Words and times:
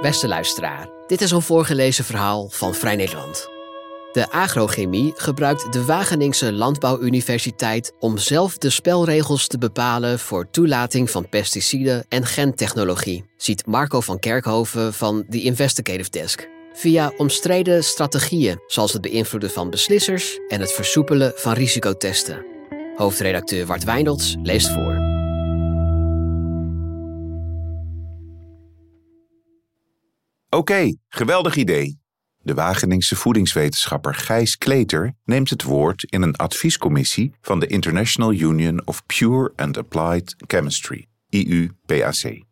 Beste 0.00 0.28
luisteraar, 0.28 0.88
dit 1.06 1.20
is 1.20 1.30
een 1.30 1.42
voorgelezen 1.42 2.04
verhaal 2.04 2.48
van 2.48 2.74
Vrij 2.74 2.96
Nederland. 2.96 3.48
De 4.12 4.30
agrochemie 4.30 5.12
gebruikt 5.16 5.72
de 5.72 5.84
Wageningse 5.84 6.52
Landbouwuniversiteit 6.52 7.92
om 7.98 8.18
zelf 8.18 8.58
de 8.58 8.70
spelregels 8.70 9.46
te 9.46 9.58
bepalen 9.58 10.18
voor 10.18 10.50
toelating 10.50 11.10
van 11.10 11.28
pesticiden 11.28 12.04
en 12.08 12.26
gentechnologie, 12.26 13.24
ziet 13.36 13.66
Marco 13.66 14.00
van 14.00 14.18
Kerkhoven 14.18 14.94
van 14.94 15.24
The 15.28 15.42
Investigative 15.42 16.10
Desk. 16.10 16.48
Via 16.72 17.12
omstreden 17.16 17.84
strategieën, 17.84 18.60
zoals 18.66 18.92
het 18.92 19.02
beïnvloeden 19.02 19.50
van 19.50 19.70
beslissers 19.70 20.38
en 20.48 20.60
het 20.60 20.72
versoepelen 20.72 21.32
van 21.36 21.52
risicotesten. 21.52 22.44
Hoofdredacteur 22.96 23.66
Wart 23.66 23.84
Wijnolds 23.84 24.36
leest 24.42 24.68
voor. 24.68 24.89
Oké, 30.50 30.94
geweldig 31.08 31.56
idee. 31.56 31.98
De 32.38 32.54
Wageningse 32.54 33.16
voedingswetenschapper 33.16 34.14
Gijs 34.14 34.58
Kleter 34.58 35.14
neemt 35.24 35.50
het 35.50 35.62
woord 35.62 36.02
in 36.02 36.22
een 36.22 36.36
adviescommissie 36.36 37.34
van 37.40 37.60
de 37.60 37.66
International 37.66 38.32
Union 38.32 38.86
of 38.86 39.06
Pure 39.06 39.52
and 39.56 39.76
Applied 39.76 40.34
Chemistry, 40.46 41.06
IUPAC. 41.28 42.42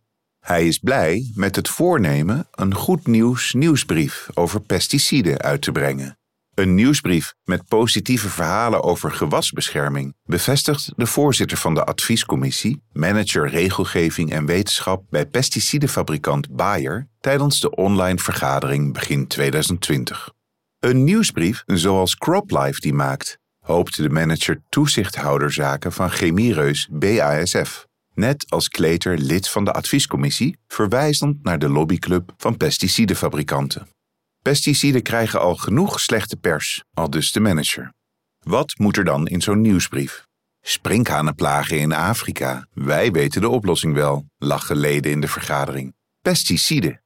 Hij 0.40 0.66
is 0.66 0.78
blij 0.78 1.30
met 1.34 1.56
het 1.56 1.68
voornemen 1.68 2.48
een 2.50 2.74
goed 2.74 3.06
nieuws 3.06 3.52
nieuwsbrief 3.52 4.28
over 4.34 4.60
pesticiden 4.60 5.38
uit 5.38 5.62
te 5.62 5.72
brengen. 5.72 6.18
Een 6.58 6.74
nieuwsbrief 6.74 7.34
met 7.44 7.68
positieve 7.68 8.28
verhalen 8.28 8.82
over 8.82 9.12
gewasbescherming 9.12 10.14
bevestigt 10.24 10.92
de 10.96 11.06
voorzitter 11.06 11.56
van 11.56 11.74
de 11.74 11.84
adviescommissie, 11.84 12.82
manager 12.92 13.48
regelgeving 13.48 14.32
en 14.32 14.46
wetenschap 14.46 15.04
bij 15.10 15.26
pesticidenfabrikant 15.26 16.50
Bayer 16.50 17.08
tijdens 17.20 17.60
de 17.60 17.70
online 17.70 18.18
vergadering 18.18 18.92
begin 18.92 19.26
2020. 19.26 20.32
Een 20.78 21.04
nieuwsbrief 21.04 21.62
zoals 21.66 22.16
CropLife 22.16 22.80
die 22.80 22.94
maakt, 22.94 23.38
hoopte 23.60 24.02
de 24.02 24.10
manager 24.10 24.62
toezichthouderzaken 24.68 25.92
van 25.92 26.10
chemiereus 26.10 26.88
BASF, 26.90 27.86
net 28.14 28.44
als 28.48 28.68
Kleter 28.68 29.18
lid 29.18 29.48
van 29.48 29.64
de 29.64 29.72
adviescommissie, 29.72 30.58
verwijzend 30.66 31.42
naar 31.42 31.58
de 31.58 31.68
lobbyclub 31.68 32.32
van 32.36 32.56
pesticidenfabrikanten. 32.56 33.97
Pesticiden 34.42 35.02
krijgen 35.02 35.40
al 35.40 35.56
genoeg 35.56 36.00
slechte 36.00 36.36
pers, 36.36 36.84
al 36.94 37.10
dus 37.10 37.32
de 37.32 37.40
manager. 37.40 37.92
Wat 38.38 38.78
moet 38.78 38.96
er 38.96 39.04
dan 39.04 39.26
in 39.26 39.40
zo'n 39.40 39.60
nieuwsbrief? 39.60 40.26
Sprinkhanenplagen 40.60 41.78
in 41.78 41.92
Afrika. 41.92 42.66
Wij 42.72 43.12
weten 43.12 43.40
de 43.40 43.48
oplossing 43.48 43.94
wel, 43.94 44.26
lachen 44.38 44.76
leden 44.76 45.10
in 45.10 45.20
de 45.20 45.28
vergadering. 45.28 45.94
Pesticiden. 46.20 47.02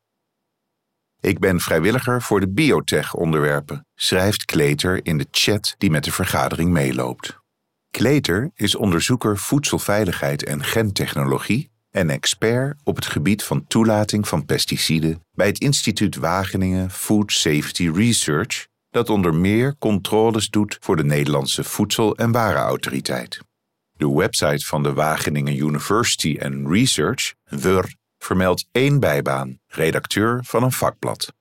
Ik 1.21 1.39
ben 1.39 1.61
vrijwilliger 1.61 2.23
voor 2.23 2.41
de 2.41 2.49
biotech-onderwerpen, 2.49 3.87
schrijft 3.95 4.45
Kleter 4.45 5.07
in 5.07 5.19
de 5.19 5.27
chat 5.31 5.75
die 5.79 5.91
met 5.91 6.05
de 6.05 6.13
vergadering 6.13 6.71
meeloopt. 6.71 7.39
Kleter 7.91 8.51
is 8.55 8.75
onderzoeker 8.75 9.39
voedselveiligheid 9.39 10.45
en 10.45 10.65
gentechnologie 10.65 11.72
en 11.93 12.11
expert 12.11 12.81
op 12.85 12.97
het 12.97 13.07
gebied 13.07 13.43
van 13.43 13.67
toelating 13.67 14.29
van 14.29 14.45
pesticiden 14.45 15.25
bij 15.33 15.47
het 15.47 15.61
Instituut 15.61 16.17
Wageningen 16.17 16.91
Food 16.91 17.33
Safety 17.33 17.91
Research, 17.95 18.67
dat 18.91 19.11
onder 19.11 19.35
meer 19.35 19.77
controles 19.79 20.49
doet 20.49 20.77
voor 20.81 20.97
de 20.97 21.05
Nederlandse 21.05 21.65
Voedsel- 21.65 22.17
en 22.17 22.33
Warenautoriteit. 22.33 23.41
De 23.93 24.13
website 24.13 24.67
van 24.67 24.83
de 24.83 24.93
Wageningen 24.93 25.57
University 25.57 26.39
and 26.41 26.69
Research, 26.69 27.35
WUR, 27.45 27.95
vermeldt 28.19 28.67
één 28.73 29.01
bijbaan, 29.01 29.59
redacteur 29.67 30.45
van 30.45 30.63
een 30.63 30.73
vakblad. 30.73 31.33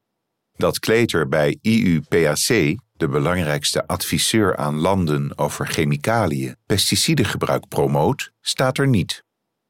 Dat 0.56 0.80
Kleter 0.80 1.28
bij 1.28 1.58
IUPAC, 1.62 2.76
de 2.92 3.08
belangrijkste 3.08 3.88
adviseur 3.88 4.58
aan 4.58 4.76
landen 4.76 5.38
over 5.38 5.68
chemicaliën, 5.68 6.56
pesticidengebruik 6.66 7.68
promoot, 7.68 8.32
staat 8.42 8.78
er 8.78 8.88
niet. 8.88 9.24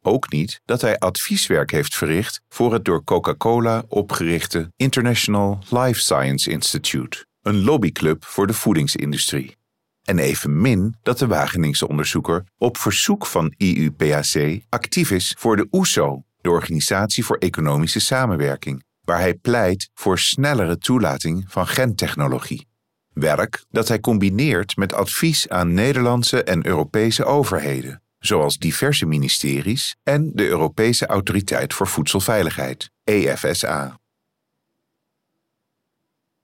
Ook 0.03 0.31
niet 0.31 0.61
dat 0.65 0.81
hij 0.81 0.97
advieswerk 0.99 1.71
heeft 1.71 1.95
verricht 1.95 2.41
voor 2.49 2.73
het 2.73 2.85
door 2.85 3.03
Coca-Cola 3.03 3.83
opgerichte 3.87 4.71
International 4.75 5.59
Life 5.69 5.99
Science 5.99 6.51
Institute, 6.51 7.25
een 7.41 7.63
lobbyclub 7.63 8.25
voor 8.25 8.47
de 8.47 8.53
voedingsindustrie. 8.53 9.57
En 10.03 10.19
evenmin 10.19 10.95
dat 11.03 11.19
de 11.19 11.27
Wageningse 11.27 11.87
onderzoeker 11.87 12.43
op 12.57 12.77
verzoek 12.77 13.25
van 13.25 13.53
IUPAC 13.57 14.61
actief 14.69 15.11
is 15.11 15.35
voor 15.39 15.55
de 15.55 15.67
OESO, 15.71 16.23
de 16.41 16.49
Organisatie 16.49 17.25
voor 17.25 17.37
Economische 17.37 17.99
Samenwerking, 17.99 18.83
waar 19.01 19.19
hij 19.19 19.33
pleit 19.33 19.89
voor 19.93 20.19
snellere 20.19 20.77
toelating 20.77 21.45
van 21.47 21.67
gentechnologie. 21.67 22.67
Werk 23.13 23.65
dat 23.69 23.87
hij 23.87 23.99
combineert 23.99 24.75
met 24.75 24.93
advies 24.93 25.49
aan 25.49 25.73
Nederlandse 25.73 26.43
en 26.43 26.65
Europese 26.65 27.25
overheden 27.25 28.01
zoals 28.21 28.57
diverse 28.57 29.05
ministeries 29.05 29.95
en 30.03 30.31
de 30.33 30.47
Europese 30.47 31.05
Autoriteit 31.05 31.73
voor 31.73 31.87
Voedselveiligheid, 31.87 32.89
EFSA. 33.03 33.99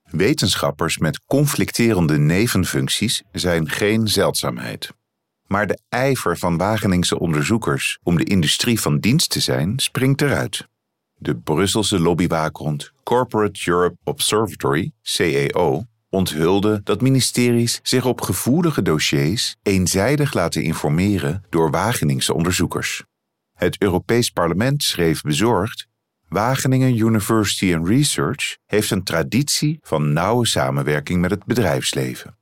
Wetenschappers 0.02 0.98
met 0.98 1.24
conflicterende 1.26 2.18
nevenfuncties 2.18 3.22
zijn 3.32 3.68
geen 3.68 4.08
zeldzaamheid. 4.08 4.90
Maar 5.46 5.66
de 5.66 5.78
ijver 5.88 6.38
van 6.38 6.56
Wageningse 6.56 7.18
onderzoekers 7.18 7.98
om 8.02 8.16
de 8.16 8.24
industrie 8.24 8.80
van 8.80 8.98
dienst 8.98 9.30
te 9.30 9.40
zijn 9.40 9.78
springt 9.78 10.22
eruit. 10.22 10.66
De 11.14 11.36
Brusselse 11.36 12.00
lobbywaakhond 12.00 12.92
Corporate 13.02 13.60
Europe 13.70 13.96
Observatory, 14.04 14.92
CEO, 15.02 15.84
onthulde 16.10 16.80
dat 16.84 17.00
ministeries 17.00 17.80
zich 17.82 18.04
op 18.04 18.20
gevoelige 18.20 18.82
dossiers 18.82 19.56
eenzijdig 19.62 20.32
laten 20.32 20.62
informeren 20.62 21.44
door 21.50 21.70
Wageningse 21.70 22.34
onderzoekers. 22.34 23.04
Het 23.54 23.82
Europees 23.82 24.30
Parlement 24.30 24.82
schreef 24.82 25.22
bezorgd: 25.22 25.86
Wageningen 26.28 26.96
University 26.96 27.74
and 27.74 27.88
Research 27.88 28.56
heeft 28.66 28.90
een 28.90 29.04
traditie 29.04 29.78
van 29.80 30.12
nauwe 30.12 30.46
samenwerking 30.46 31.20
met 31.20 31.30
het 31.30 31.44
bedrijfsleven. 31.44 32.38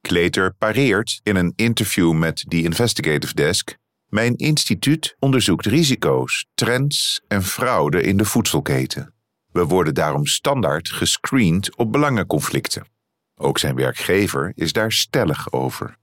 Kleter 0.00 0.54
pareert 0.54 1.20
in 1.22 1.36
een 1.36 1.52
interview 1.56 2.12
met 2.12 2.44
The 2.48 2.62
Investigative 2.62 3.34
Desk: 3.34 3.76
Mijn 4.08 4.36
instituut 4.36 5.16
onderzoekt 5.18 5.66
risico's, 5.66 6.46
trends 6.54 7.20
en 7.28 7.42
fraude 7.42 8.02
in 8.02 8.16
de 8.16 8.24
voedselketen. 8.24 9.14
We 9.52 9.64
worden 9.64 9.94
daarom 9.94 10.26
standaard 10.26 10.90
gescreend 10.90 11.76
op 11.76 11.92
belangenconflicten. 11.92 12.92
Ook 13.34 13.58
zijn 13.58 13.74
werkgever 13.74 14.52
is 14.54 14.72
daar 14.72 14.92
stellig 14.92 15.52
over. 15.52 15.96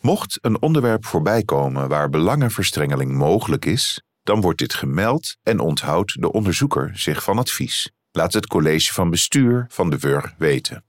Mocht 0.00 0.38
een 0.40 0.62
onderwerp 0.62 1.06
voorbij 1.06 1.42
komen 1.42 1.88
waar 1.88 2.10
belangenverstrengeling 2.10 3.12
mogelijk 3.12 3.64
is, 3.64 4.02
dan 4.22 4.40
wordt 4.40 4.58
dit 4.58 4.74
gemeld 4.74 5.36
en 5.42 5.58
onthoudt 5.58 6.20
de 6.20 6.32
onderzoeker 6.32 6.90
zich 6.94 7.22
van 7.22 7.38
advies. 7.38 7.90
Laat 8.10 8.32
het 8.32 8.46
college 8.46 8.92
van 8.92 9.10
bestuur 9.10 9.66
van 9.68 9.90
de 9.90 9.98
WUR 9.98 10.34
weten. 10.38 10.84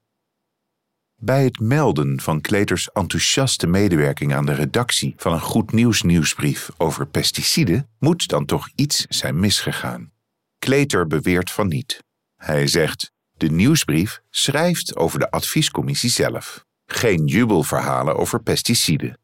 Bij 1.22 1.44
het 1.44 1.60
melden 1.60 2.22
van 2.22 2.42
Kleters 2.42 2.92
enthousiaste 2.92 3.68
medewerking 3.68 4.34
aan 4.34 4.46
de 4.46 4.54
redactie 4.54 5.14
van 5.18 5.34
een 5.34 5.42
goed 5.42 5.72
nieuws 5.72 6.02
nieuwsbrief 6.02 6.70
over 6.78 7.08
pesticiden 7.08 7.90
moet 8.00 8.28
dan 8.28 8.46
toch 8.46 8.70
iets 8.76 9.06
zijn 9.10 9.40
misgegaan. 9.40 10.12
Kleter 10.60 11.08
beweert 11.08 11.52
van 11.52 11.68
niet. 11.68 12.04
Hij 12.36 12.68
zegt: 12.68 13.12
de 13.40 13.50
nieuwsbrief 13.50 14.22
schrijft 14.30 14.96
over 14.96 15.20
de 15.20 15.32
adviescommissie 15.32 16.10
zelf, 16.10 16.66
geen 16.86 17.26
jubelverhalen 17.26 18.16
over 18.16 18.42
pesticiden. 18.42 19.20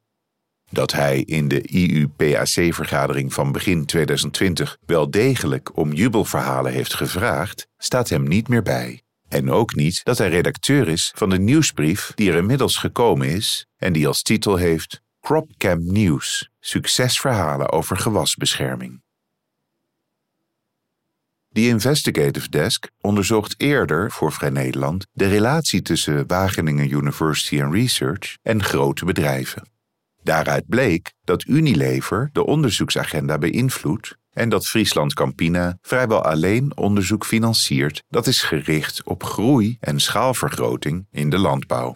Dat 0.70 0.92
hij 0.92 1.22
in 1.22 1.48
de 1.48 1.62
IUPAC-vergadering 1.62 3.34
van 3.34 3.52
begin 3.52 3.86
2020 3.86 4.78
wel 4.86 5.12
degelijk 5.12 5.78
om 5.78 5.94
jubelverhalen 5.94 6.72
heeft 6.72 6.94
gevraagd, 6.94 7.68
staat 7.78 8.10
hem 8.10 8.28
niet 8.28 8.48
meer 8.48 8.64
bij. 8.64 9.02
En 9.28 9.52
ook 9.52 9.76
niet 9.76 10.04
dat 10.04 10.18
hij 10.18 10.30
redacteur 10.30 10.88
is 10.88 11.12
van 11.16 11.30
de 11.30 11.40
nieuwsbrief 11.40 12.12
die 12.16 12.32
er 12.32 12.38
inmiddels 12.38 12.78
gekomen 12.78 13.28
is 13.28 13.66
en 13.78 13.94
die 13.94 14.08
als 14.08 14.22
titel 14.22 14.56
heeft 14.56 15.02
CropCamp 15.22 15.84
News: 15.84 16.50
Succesverhalen 16.60 17.72
over 17.72 17.98
gewasbescherming. 17.98 19.04
The 21.56 21.68
Investigative 21.68 22.50
Desk 22.50 22.88
onderzocht 23.02 23.56
eerder 23.58 24.12
voor 24.12 24.32
Vrij 24.32 24.50
Nederland 24.50 25.06
de 25.12 25.28
relatie 25.28 25.82
tussen 25.82 26.28
Wageningen 26.28 26.92
University 26.92 27.62
and 27.62 27.74
Research 27.74 28.38
en 28.42 28.64
grote 28.64 29.06
bedrijven. 29.06 29.70
Daaruit 30.24 30.68
bleek 30.68 31.14
dat 31.24 31.46
Unilever 31.48 32.30
de 32.34 32.46
onderzoeksagenda 32.46 33.38
beïnvloedt 33.38 34.16
en 34.30 34.50
dat 34.50 34.68
Friesland 34.68 35.14
Campina 35.14 35.78
vrijwel 35.82 36.24
alleen 36.24 36.78
onderzoek 36.78 37.26
financiert 37.26 38.04
dat 38.08 38.28
is 38.28 38.42
gericht 38.42 39.04
op 39.04 39.24
groei 39.24 39.78
en 39.80 40.00
schaalvergroting 40.00 41.08
in 41.12 41.30
de 41.30 41.38
landbouw. 41.38 41.96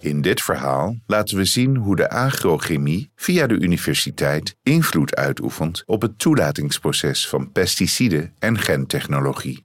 In 0.00 0.20
dit 0.22 0.42
verhaal 0.42 0.96
laten 1.06 1.36
we 1.36 1.44
zien 1.44 1.76
hoe 1.76 1.96
de 1.96 2.10
agrochemie 2.10 3.10
via 3.14 3.46
de 3.46 3.54
universiteit 3.54 4.56
invloed 4.62 5.14
uitoefent 5.14 5.82
op 5.86 6.02
het 6.02 6.18
toelatingsproces 6.18 7.28
van 7.28 7.52
pesticiden 7.52 8.34
en 8.38 8.58
gentechnologie. 8.58 9.64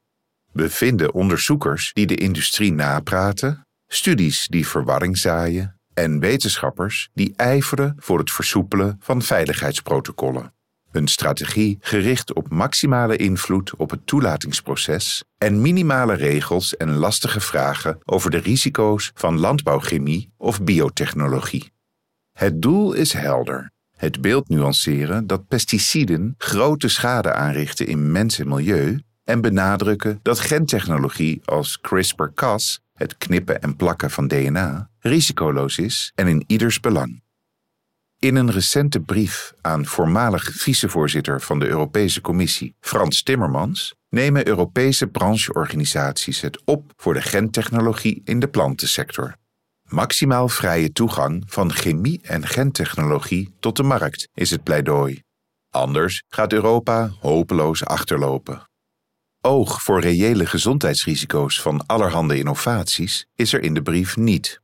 bevinden 0.53 1.13
onderzoekers 1.13 1.91
die 1.93 2.07
de 2.07 2.15
industrie 2.15 2.73
napraten, 2.73 3.67
studies 3.87 4.47
die 4.47 4.67
verwarring 4.67 5.17
zaaien 5.17 5.79
en 5.93 6.19
wetenschappers 6.19 7.09
die 7.13 7.33
ijveren 7.35 7.95
voor 7.97 8.19
het 8.19 8.31
versoepelen 8.31 8.97
van 8.99 9.21
veiligheidsprotocollen. 9.21 10.53
Een 10.91 11.07
strategie 11.07 11.77
gericht 11.79 12.33
op 12.33 12.49
maximale 12.49 13.15
invloed 13.15 13.75
op 13.75 13.89
het 13.89 14.07
toelatingsproces 14.07 15.23
en 15.37 15.61
minimale 15.61 16.13
regels 16.13 16.77
en 16.77 16.91
lastige 16.91 17.39
vragen 17.39 17.97
over 18.05 18.31
de 18.31 18.37
risico's 18.37 19.11
van 19.13 19.39
landbouwchemie 19.39 20.31
of 20.37 20.63
biotechnologie. 20.63 21.71
Het 22.31 22.61
doel 22.61 22.93
is 22.93 23.13
helder. 23.13 23.71
Het 23.97 24.21
beeld 24.21 24.49
nuanceren 24.49 25.27
dat 25.27 25.47
pesticiden 25.47 26.35
grote 26.37 26.87
schade 26.87 27.33
aanrichten 27.33 27.87
in 27.87 28.11
mens 28.11 28.39
en 28.39 28.47
milieu 28.47 29.01
en 29.23 29.41
benadrukken 29.41 30.19
dat 30.21 30.39
gentechnologie 30.39 31.41
als 31.45 31.79
CRISPR-Cas, 31.81 32.81
het 32.93 33.17
knippen 33.17 33.61
en 33.61 33.75
plakken 33.75 34.11
van 34.11 34.27
DNA, 34.27 34.89
risicoloos 34.99 35.77
is 35.77 36.11
en 36.15 36.27
in 36.27 36.43
ieders 36.47 36.79
belang. 36.79 37.21
In 38.21 38.35
een 38.35 38.51
recente 38.51 38.99
brief 38.99 39.53
aan 39.61 39.85
voormalig 39.85 40.43
vicevoorzitter 40.43 41.41
van 41.41 41.59
de 41.59 41.67
Europese 41.67 42.21
Commissie 42.21 42.75
Frans 42.79 43.23
Timmermans 43.23 43.95
nemen 44.09 44.47
Europese 44.47 45.07
brancheorganisaties 45.07 46.41
het 46.41 46.61
op 46.65 46.91
voor 46.95 47.13
de 47.13 47.21
gentechnologie 47.21 48.21
in 48.23 48.39
de 48.39 48.47
plantensector. 48.47 49.35
Maximaal 49.83 50.47
vrije 50.47 50.91
toegang 50.91 51.43
van 51.45 51.73
chemie 51.73 52.19
en 52.21 52.47
gentechnologie 52.47 53.55
tot 53.59 53.77
de 53.77 53.83
markt 53.83 54.27
is 54.33 54.49
het 54.49 54.63
pleidooi. 54.63 55.21
Anders 55.69 56.23
gaat 56.27 56.53
Europa 56.53 57.11
hopeloos 57.19 57.85
achterlopen. 57.85 58.69
Oog 59.41 59.81
voor 59.81 60.01
reële 60.01 60.45
gezondheidsrisico's 60.45 61.61
van 61.61 61.85
allerhande 61.85 62.37
innovaties 62.37 63.25
is 63.35 63.53
er 63.53 63.61
in 63.61 63.73
de 63.73 63.81
brief 63.81 64.17
niet. 64.17 64.60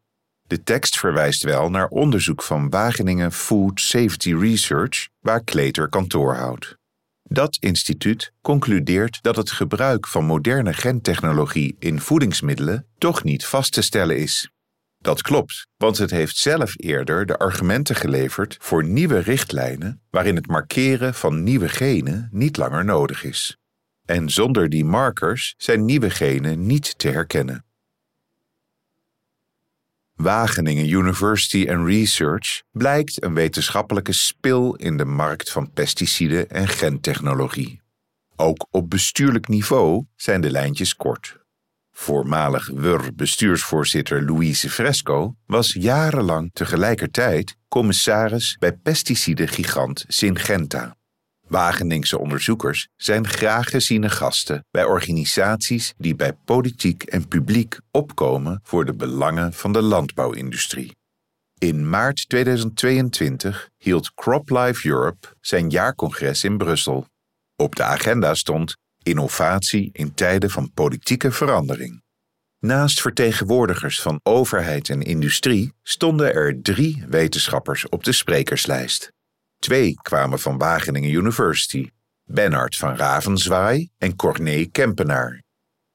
De 0.47 0.63
tekst 0.63 0.99
verwijst 0.99 1.43
wel 1.43 1.69
naar 1.69 1.87
onderzoek 1.87 2.43
van 2.43 2.69
Wageningen 2.69 3.31
Food 3.31 3.81
Safety 3.81 4.35
Research, 4.35 5.07
waar 5.19 5.43
Kleter 5.43 5.89
kantoor 5.89 6.35
houdt. 6.35 6.77
Dat 7.23 7.57
instituut 7.59 8.33
concludeert 8.41 9.19
dat 9.21 9.35
het 9.35 9.51
gebruik 9.51 10.07
van 10.07 10.25
moderne 10.25 10.73
gentechnologie 10.73 11.75
in 11.79 11.99
voedingsmiddelen 11.99 12.85
toch 12.97 13.23
niet 13.23 13.45
vast 13.45 13.73
te 13.73 13.81
stellen 13.81 14.17
is. 14.17 14.51
Dat 14.97 15.21
klopt, 15.21 15.67
want 15.77 15.97
het 15.97 16.11
heeft 16.11 16.37
zelf 16.37 16.73
eerder 16.75 17.25
de 17.25 17.37
argumenten 17.37 17.95
geleverd 17.95 18.57
voor 18.59 18.83
nieuwe 18.83 19.19
richtlijnen 19.19 20.01
waarin 20.09 20.35
het 20.35 20.47
markeren 20.47 21.13
van 21.13 21.43
nieuwe 21.43 21.69
genen 21.69 22.29
niet 22.31 22.57
langer 22.57 22.85
nodig 22.85 23.23
is. 23.23 23.57
En 24.05 24.29
zonder 24.29 24.69
die 24.69 24.85
markers 24.85 25.53
zijn 25.57 25.85
nieuwe 25.85 26.09
genen 26.09 26.65
niet 26.65 26.97
te 26.97 27.07
herkennen. 27.07 27.66
Wageningen 30.17 30.89
University 30.89 31.69
and 31.69 31.87
Research 31.87 32.63
blijkt 32.71 33.23
een 33.23 33.33
wetenschappelijke 33.33 34.13
spil 34.13 34.75
in 34.75 34.97
de 34.97 35.05
markt 35.05 35.51
van 35.51 35.71
pesticiden 35.71 36.49
en 36.49 36.67
gentechnologie. 36.67 37.81
Ook 38.35 38.67
op 38.71 38.89
bestuurlijk 38.89 39.47
niveau 39.47 40.05
zijn 40.15 40.41
de 40.41 40.51
lijntjes 40.51 40.95
kort. 40.95 41.37
Voormalig 41.91 42.69
WUR-bestuursvoorzitter 42.73 44.25
Louise 44.25 44.69
Fresco 44.69 45.35
was 45.45 45.73
jarenlang 45.73 46.49
tegelijkertijd 46.53 47.57
commissaris 47.67 48.57
bij 48.59 48.73
pesticidengigant 48.73 50.05
Syngenta. 50.07 50.96
Wageningse 51.47 52.19
onderzoekers 52.19 52.87
zijn 52.95 53.27
graag 53.27 53.69
geziene 53.69 54.09
gasten 54.09 54.65
bij 54.71 54.83
organisaties 54.83 55.93
die 55.97 56.15
bij 56.15 56.33
politiek 56.33 57.03
en 57.03 57.27
publiek 57.27 57.79
opkomen 57.91 58.59
voor 58.63 58.85
de 58.85 58.93
belangen 58.93 59.53
van 59.53 59.73
de 59.73 59.81
landbouwindustrie. 59.81 60.95
In 61.57 61.89
maart 61.89 62.29
2022 62.29 63.69
hield 63.77 64.13
CropLife 64.13 64.87
Europe 64.87 65.27
zijn 65.41 65.69
jaarcongres 65.69 66.43
in 66.43 66.57
Brussel. 66.57 67.07
Op 67.55 67.75
de 67.75 67.83
agenda 67.83 68.33
stond 68.33 68.75
innovatie 69.03 69.89
in 69.91 70.13
tijden 70.13 70.49
van 70.49 70.71
politieke 70.73 71.31
verandering. 71.31 72.01
Naast 72.59 73.01
vertegenwoordigers 73.01 74.01
van 74.01 74.19
overheid 74.23 74.89
en 74.89 75.01
industrie 75.01 75.73
stonden 75.83 76.33
er 76.33 76.61
drie 76.61 77.03
wetenschappers 77.09 77.89
op 77.89 78.03
de 78.03 78.11
sprekerslijst. 78.11 79.11
Twee 79.59 79.93
kwamen 80.01 80.39
van 80.39 80.57
Wageningen 80.57 81.11
University, 81.11 81.89
Bernard 82.23 82.75
van 82.75 82.95
Ravenzwaai 82.95 83.89
en 83.97 84.15
Corné 84.15 84.65
Kempenaar. 84.65 85.43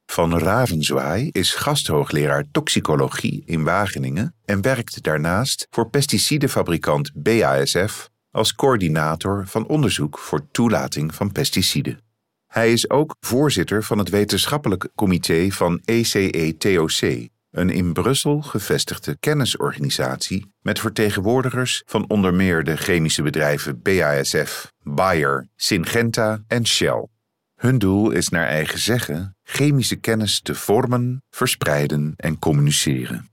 Van 0.06 0.38
Ravenzwaai 0.38 1.28
is 1.30 1.54
gasthoogleraar 1.54 2.44
toxicologie 2.52 3.42
in 3.46 3.64
Wageningen 3.64 4.34
en 4.44 4.62
werkt 4.62 5.02
daarnaast 5.02 5.66
voor 5.70 5.90
pesticidenfabrikant 5.90 7.10
BASF 7.14 8.10
als 8.30 8.54
coördinator 8.54 9.46
van 9.46 9.66
onderzoek 9.66 10.18
voor 10.18 10.50
toelating 10.50 11.14
van 11.14 11.32
pesticiden. 11.32 12.00
Hij 12.46 12.72
is 12.72 12.90
ook 12.90 13.16
voorzitter 13.20 13.84
van 13.84 13.98
het 13.98 14.08
wetenschappelijk 14.08 14.88
comité 14.94 15.50
van 15.50 15.80
ECE-TOC, 15.84 17.28
een 17.52 17.70
in 17.70 17.92
Brussel 17.92 18.42
gevestigde 18.42 19.16
kennisorganisatie 19.20 20.52
met 20.60 20.78
vertegenwoordigers 20.78 21.82
van 21.86 22.08
onder 22.08 22.34
meer 22.34 22.64
de 22.64 22.76
chemische 22.76 23.22
bedrijven 23.22 23.82
BASF, 23.82 24.72
Bayer, 24.82 25.48
Syngenta 25.56 26.42
en 26.46 26.66
Shell. 26.66 27.06
Hun 27.54 27.78
doel 27.78 28.10
is 28.10 28.28
naar 28.28 28.46
eigen 28.46 28.78
zeggen 28.78 29.36
chemische 29.42 29.96
kennis 29.96 30.40
te 30.40 30.54
vormen, 30.54 31.22
verspreiden 31.30 32.14
en 32.16 32.38
communiceren. 32.38 33.30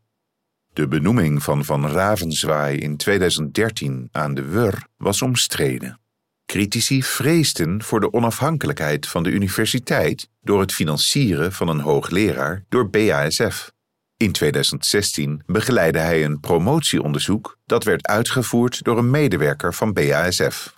De 0.74 0.88
benoeming 0.88 1.44
van 1.44 1.66
Van 1.66 1.88
Ravenzwaai 1.88 2.78
in 2.78 2.98
2013 2.98 4.10
aan 4.12 4.34
de 4.34 4.46
WUR 4.46 4.88
was 4.98 5.22
omstreden. 5.22 6.00
Critici 6.46 7.04
vreesden 7.04 7.84
voor 7.84 8.00
de 8.00 8.14
onafhankelijkheid 8.14 9.08
van 9.08 9.24
de 9.24 9.30
universiteit 9.30 10.30
door 10.42 10.60
het 10.60 10.74
financieren 10.74 11.54
van 11.54 11.68
een 11.68 11.80
hoogleraar 11.80 12.66
door 12.70 12.90
BASF. 12.90 13.72
In 14.20 14.32
2016 14.32 15.44
begeleidde 15.46 16.00
hij 16.00 16.24
een 16.24 16.40
promotieonderzoek 16.40 17.58
dat 17.66 17.84
werd 17.84 18.08
uitgevoerd 18.08 18.84
door 18.84 18.98
een 18.98 19.10
medewerker 19.10 19.74
van 19.74 19.94
BASF. 19.94 20.78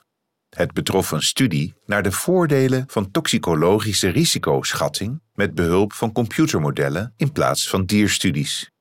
Het 0.50 0.74
betrof 0.74 1.12
een 1.12 1.22
studie 1.22 1.74
naar 1.86 2.04
de 2.04 2.12
voordelen 2.12 2.84
van 2.88 3.12
toxicologische 3.12 4.10
risicoschatting 4.10 5.22
met 5.34 5.56
behulp 5.56 5.94
van 5.94 6.12
computermodellen 6.12 7.14
in 7.18 7.32
plaats 7.32 7.70
van 7.70 7.86
dierstudies. 7.86 8.72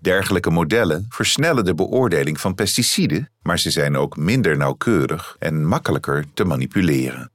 Dergelijke 0.00 0.50
modellen 0.50 1.06
versnellen 1.08 1.64
de 1.64 1.74
beoordeling 1.74 2.40
van 2.40 2.54
pesticiden, 2.54 3.30
maar 3.40 3.58
ze 3.58 3.70
zijn 3.70 3.96
ook 3.96 4.16
minder 4.16 4.56
nauwkeurig 4.56 5.36
en 5.38 5.66
makkelijker 5.66 6.24
te 6.34 6.44
manipuleren. 6.44 7.32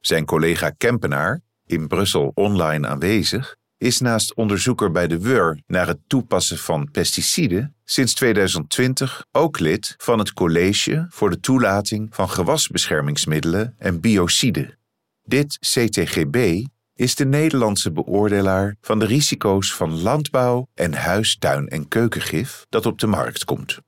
Zijn 0.00 0.24
collega 0.24 0.70
Kempenaar, 0.70 1.40
in 1.64 1.88
Brussel 1.88 2.32
online 2.34 2.86
aanwezig, 2.86 3.56
is 3.78 4.00
naast 4.00 4.34
onderzoeker 4.34 4.90
bij 4.90 5.06
de 5.06 5.18
WUR 5.18 5.60
naar 5.66 5.86
het 5.86 5.98
toepassen 6.06 6.58
van 6.58 6.90
pesticiden 6.90 7.74
sinds 7.84 8.14
2020 8.14 9.26
ook 9.32 9.58
lid 9.58 9.94
van 9.96 10.18
het 10.18 10.32
College 10.32 11.06
voor 11.08 11.30
de 11.30 11.40
toelating 11.40 12.14
van 12.14 12.30
gewasbeschermingsmiddelen 12.30 13.74
en 13.78 14.00
biociden. 14.00 14.78
Dit 15.22 15.58
CTGB 15.58 16.64
is 16.94 17.14
de 17.14 17.26
Nederlandse 17.26 17.92
beoordelaar 17.92 18.76
van 18.80 18.98
de 18.98 19.06
risico's 19.06 19.74
van 19.74 20.02
landbouw 20.02 20.68
en 20.74 20.94
huis, 20.94 21.36
tuin 21.38 21.68
en 21.68 21.88
keukengif 21.88 22.66
dat 22.68 22.86
op 22.86 22.98
de 22.98 23.06
markt 23.06 23.44
komt. 23.44 23.78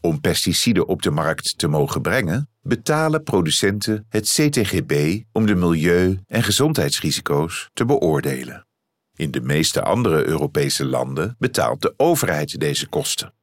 Om 0.00 0.20
pesticiden 0.20 0.86
op 0.86 1.02
de 1.02 1.10
markt 1.10 1.58
te 1.58 1.68
mogen 1.68 2.02
brengen, 2.02 2.48
betalen 2.62 3.22
producenten 3.22 4.06
het 4.08 4.28
CTGB 4.28 5.22
om 5.32 5.46
de 5.46 5.54
milieu- 5.54 6.18
en 6.26 6.42
gezondheidsrisico's 6.42 7.70
te 7.72 7.84
beoordelen. 7.84 8.64
In 9.20 9.30
de 9.30 9.40
meeste 9.40 9.82
andere 9.82 10.26
Europese 10.26 10.84
landen 10.84 11.36
betaalt 11.38 11.82
de 11.82 11.94
overheid 11.96 12.60
deze 12.60 12.88
kosten. 12.88 13.34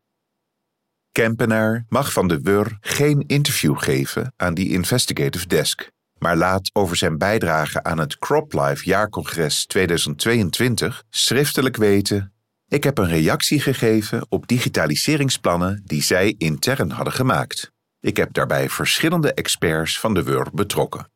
Kempenaar 1.12 1.86
mag 1.90 2.12
van 2.12 2.28
de 2.28 2.42
WUR 2.42 2.78
geen 2.82 3.24
interview 3.28 3.78
geven 3.80 4.34
aan 4.36 4.54
die 4.54 4.70
investigative 4.70 5.48
desk, 5.48 5.92
maar 6.20 6.38
laat 6.38 6.70
over 6.74 6.98
zijn 6.98 7.18
bijdrage 7.18 7.84
aan 7.84 7.98
het 7.98 8.18
CropLife 8.18 8.86
jaarcongres 8.86 9.66
2022 9.66 11.04
schriftelijk 11.10 11.76
weten: 11.76 12.34
Ik 12.68 12.84
heb 12.84 12.98
een 12.98 13.10
reactie 13.10 13.60
gegeven 13.60 14.26
op 14.30 14.48
digitaliseringsplannen 14.48 15.82
die 15.86 16.04
zij 16.04 16.36
intern 16.38 16.92
hadden 16.92 17.14
gemaakt. 17.14 17.72
Ik 18.00 18.18
heb 18.18 18.34
daarbij 18.34 18.70
verschillende 18.70 19.34
experts 19.34 20.00
van 20.00 20.14
de 20.14 20.24
WUR 20.24 20.48
betrokken. 20.54 21.12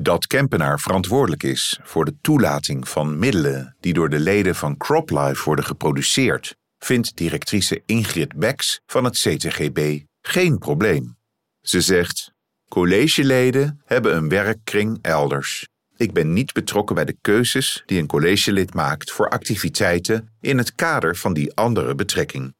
Dat 0.00 0.26
Kempenaar 0.26 0.80
verantwoordelijk 0.80 1.42
is 1.42 1.78
voor 1.82 2.04
de 2.04 2.14
toelating 2.20 2.88
van 2.88 3.18
middelen 3.18 3.76
die 3.80 3.92
door 3.92 4.08
de 4.08 4.20
leden 4.20 4.54
van 4.54 4.76
CropLife 4.76 5.44
worden 5.44 5.64
geproduceerd, 5.64 6.56
vindt 6.78 7.16
directrice 7.16 7.82
Ingrid 7.86 8.36
Becks 8.36 8.80
van 8.86 9.04
het 9.04 9.14
CTGB 9.18 10.00
geen 10.20 10.58
probleem. 10.58 11.16
Ze 11.60 11.80
zegt: 11.80 12.32
collegeleden 12.68 13.82
hebben 13.84 14.16
een 14.16 14.28
werkkring 14.28 14.98
elders. 15.02 15.68
Ik 15.96 16.12
ben 16.12 16.32
niet 16.32 16.52
betrokken 16.52 16.94
bij 16.94 17.04
de 17.04 17.16
keuzes 17.20 17.82
die 17.86 18.00
een 18.00 18.06
collegelid 18.06 18.74
maakt 18.74 19.10
voor 19.10 19.28
activiteiten 19.28 20.28
in 20.40 20.58
het 20.58 20.74
kader 20.74 21.16
van 21.16 21.32
die 21.32 21.54
andere 21.54 21.94
betrekking. 21.94 22.54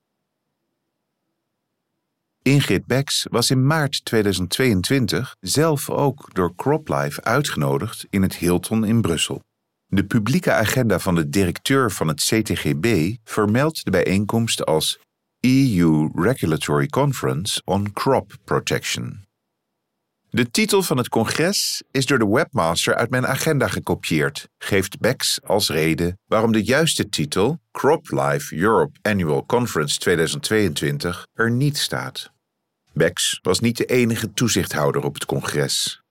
Ingrid 2.43 2.87
Becks 2.87 3.27
was 3.31 3.51
in 3.51 3.67
maart 3.67 4.05
2022 4.05 5.37
zelf 5.41 5.91
ook 5.91 6.35
door 6.35 6.55
CropLife 6.55 7.25
uitgenodigd 7.25 8.07
in 8.11 8.23
het 8.23 8.37
Hilton 8.37 8.85
in 8.85 9.01
Brussel. 9.01 9.43
De 9.87 10.05
publieke 10.05 10.53
agenda 10.53 10.99
van 10.99 11.15
de 11.15 11.29
directeur 11.29 11.91
van 11.91 12.09
het 12.09 12.25
CTGB 12.25 13.15
vermeldt 13.25 13.85
de 13.85 13.91
bijeenkomst 13.91 14.65
als 14.67 14.99
EU 15.41 16.09
Regulatory 16.15 16.87
Conference 16.87 17.63
on 17.65 17.93
Crop 17.93 18.37
Protection. 18.45 19.28
De 20.31 20.51
titel 20.51 20.83
van 20.83 20.97
het 20.97 21.09
congres 21.09 21.83
is 21.91 22.07
door 22.07 22.19
de 22.19 22.29
webmaster 22.29 22.95
uit 22.95 23.11
mijn 23.11 23.27
agenda 23.27 23.69
gekopieerd, 23.69 24.49
geeft 24.59 24.99
Bex 24.99 25.41
als 25.43 25.69
reden 25.69 26.19
waarom 26.27 26.53
de 26.53 26.65
juiste 26.65 27.09
titel 27.09 27.59
Crop 27.73 28.11
Life 28.11 28.57
Europe 28.57 28.99
Annual 29.03 29.47
Conference 29.47 29.99
2022 29.99 31.27
er 31.35 31.51
niet 31.51 31.79
staat. 31.79 32.33
Bex 32.93 33.39
was 33.43 33.61
niet 33.61 33.77
de 33.77 33.85
enige 33.85 34.33
toezichthouder 34.33 35.03
op 35.03 35.15
het 35.15 35.25
congres. 35.25 36.03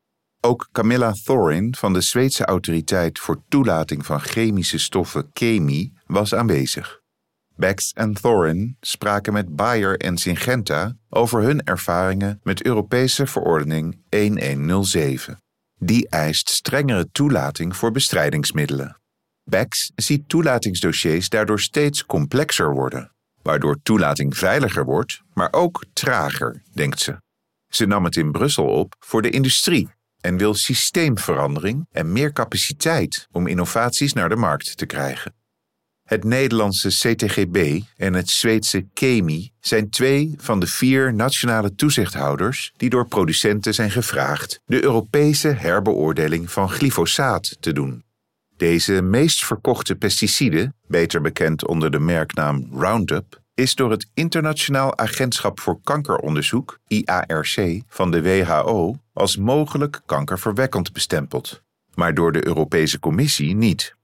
Ook 0.42 0.70
Camilla 0.72 1.14
Thorin 1.24 1.76
van 1.76 1.94
de 1.94 2.02
Zweedse 2.02 2.46
Autoriteit 2.46 3.20
voor 3.20 3.44
Toelating 3.48 4.06
van 4.06 4.20
Chemische 4.20 4.78
Stoffen 4.78 5.30
CHEMI 5.34 5.94
was 6.06 6.34
aanwezig. 6.34 7.02
Bex 7.58 7.92
en 7.94 8.14
Thorin 8.14 8.78
spraken 8.82 9.34
met 9.34 9.56
Bayer 9.56 9.98
en 9.98 10.18
Syngenta 10.18 10.96
over 11.10 11.42
hun 11.42 11.64
ervaringen 11.64 12.40
met 12.44 12.66
Europese 12.66 13.28
verordening 13.28 14.02
1107. 14.10 15.42
Die 15.80 16.10
eist 16.10 16.50
strengere 16.50 17.10
toelating 17.12 17.76
voor 17.76 17.92
bestrijdingsmiddelen. 17.92 19.00
Bex 19.44 19.92
ziet 19.96 20.30
toelatingsdossiers 20.30 21.30
daardoor 21.30 21.60
steeds 21.60 22.06
complexer 22.06 22.74
worden, 22.74 23.12
waardoor 23.42 23.80
toelating 23.84 24.38
veiliger 24.38 24.86
wordt, 24.86 25.22
maar 25.34 25.54
ook 25.54 25.86
trager, 25.94 26.64
denkt 26.74 27.00
ze. 27.00 27.22
Ze 27.68 27.86
nam 27.86 28.04
het 28.04 28.16
in 28.16 28.32
Brussel 28.32 28.66
op 28.66 28.96
voor 29.00 29.22
de 29.22 29.30
industrie 29.30 29.90
en 30.22 30.38
wil 30.38 30.54
systeemverandering 30.54 31.88
en 31.92 32.12
meer 32.12 32.34
capaciteit 32.34 33.28
om 33.32 33.48
innovaties 33.48 34.14
naar 34.14 34.30
de 34.30 34.36
markt 34.36 34.78
te 34.78 34.86
krijgen. 34.86 35.37
Het 36.08 36.24
Nederlandse 36.24 36.90
CTGB 36.90 37.82
en 37.98 38.14
het 38.14 38.30
Zweedse 38.30 38.86
KEMI 38.94 39.52
zijn 39.60 39.90
twee 39.90 40.34
van 40.38 40.60
de 40.60 40.68
vier 40.68 41.14
nationale 41.14 41.76
toezichthouders 41.76 42.74
die 42.78 42.90
door 42.90 43.08
producenten 43.08 43.74
zijn 43.74 43.92
gevraagd 43.92 44.62
de 44.66 44.84
Europese 44.84 45.48
herbeoordeling 45.48 46.52
van 46.52 46.70
glyfosaat 46.70 47.58
te 47.60 47.74
doen. 47.74 48.04
Deze 48.58 49.02
meest 49.02 49.46
verkochte 49.46 49.96
pesticide, 49.96 50.74
beter 50.88 51.22
bekend 51.22 51.68
onder 51.68 51.92
de 51.92 52.00
merknaam 52.00 52.68
Roundup, 52.72 53.42
is 53.54 53.76
door 53.76 53.92
het 53.92 54.08
Internationaal 54.14 54.98
Agentschap 54.98 55.60
voor 55.60 55.80
Kankeronderzoek, 55.84 56.80
IARC, 56.88 57.82
van 57.88 58.12
de 58.12 58.22
WHO 58.22 58.96
als 59.14 59.38
mogelijk 59.38 60.02
kankerverwekkend 60.06 60.94
bestempeld, 60.94 61.62
maar 61.94 62.14
door 62.14 62.32
de 62.32 62.46
Europese 62.46 63.00
Commissie 63.00 63.56
niet. 63.56 63.97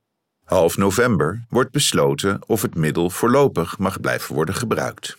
Half 0.53 0.77
november 0.77 1.45
wordt 1.49 1.71
besloten 1.71 2.39
of 2.47 2.61
het 2.61 2.75
middel 2.75 3.09
voorlopig 3.09 3.77
mag 3.77 3.99
blijven 3.99 4.35
worden 4.35 4.55
gebruikt. 4.55 5.15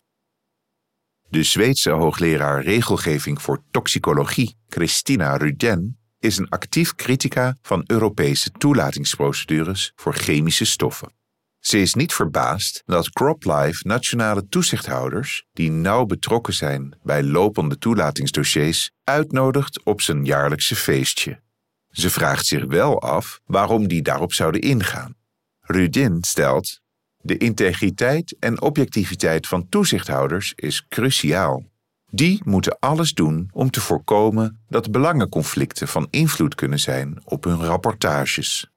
De 1.28 1.42
Zweedse 1.42 1.90
hoogleraar 1.90 2.62
regelgeving 2.62 3.42
voor 3.42 3.62
toxicologie, 3.70 4.56
Christina 4.68 5.36
Ruden, 5.36 5.98
is 6.18 6.36
een 6.36 6.48
actief 6.48 6.94
critica 6.94 7.56
van 7.62 7.84
Europese 7.86 8.50
toelatingsprocedures 8.50 9.92
voor 9.94 10.14
chemische 10.14 10.64
stoffen. 10.64 11.12
Ze 11.58 11.80
is 11.80 11.94
niet 11.94 12.12
verbaasd 12.12 12.82
dat 12.84 13.10
CropLife 13.10 13.86
nationale 13.86 14.48
toezichthouders, 14.48 15.44
die 15.52 15.70
nauw 15.70 16.04
betrokken 16.04 16.54
zijn 16.54 16.98
bij 17.02 17.22
lopende 17.22 17.78
toelatingsdossiers, 17.78 18.90
uitnodigt 19.04 19.84
op 19.84 20.00
zijn 20.00 20.24
jaarlijkse 20.24 20.76
feestje. 20.76 21.42
Ze 21.90 22.10
vraagt 22.10 22.46
zich 22.46 22.64
wel 22.64 23.00
af 23.00 23.40
waarom 23.44 23.88
die 23.88 24.02
daarop 24.02 24.32
zouden 24.32 24.60
ingaan. 24.60 25.22
Rudin 25.66 26.18
stelt: 26.20 26.80
De 27.20 27.36
integriteit 27.36 28.36
en 28.38 28.62
objectiviteit 28.62 29.46
van 29.46 29.68
toezichthouders 29.68 30.52
is 30.56 30.86
cruciaal. 30.88 31.64
Die 32.10 32.40
moeten 32.44 32.78
alles 32.78 33.12
doen 33.12 33.48
om 33.52 33.70
te 33.70 33.80
voorkomen 33.80 34.64
dat 34.68 34.90
belangenconflicten 34.90 35.88
van 35.88 36.06
invloed 36.10 36.54
kunnen 36.54 36.78
zijn 36.80 37.22
op 37.24 37.44
hun 37.44 37.64
rapportages. 37.64 38.70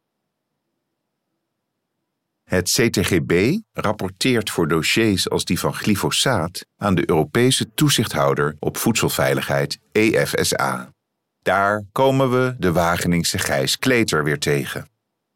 Het 2.43 2.69
CTGB 2.69 3.59
rapporteert 3.73 4.49
voor 4.49 4.67
dossiers 4.67 5.29
als 5.29 5.45
die 5.45 5.59
van 5.59 5.73
glyfosaat 5.73 6.65
aan 6.77 6.95
de 6.95 7.09
Europese 7.09 7.73
toezichthouder 7.73 8.55
op 8.59 8.77
voedselveiligheid 8.77 9.79
EFSA. 9.91 10.93
Daar 11.41 11.83
komen 11.91 12.31
we 12.31 12.55
de 12.59 12.71
Wageningse 12.71 13.37
Gijs 13.37 13.77
Kleter 13.77 14.23
weer 14.23 14.39
tegen. 14.39 14.87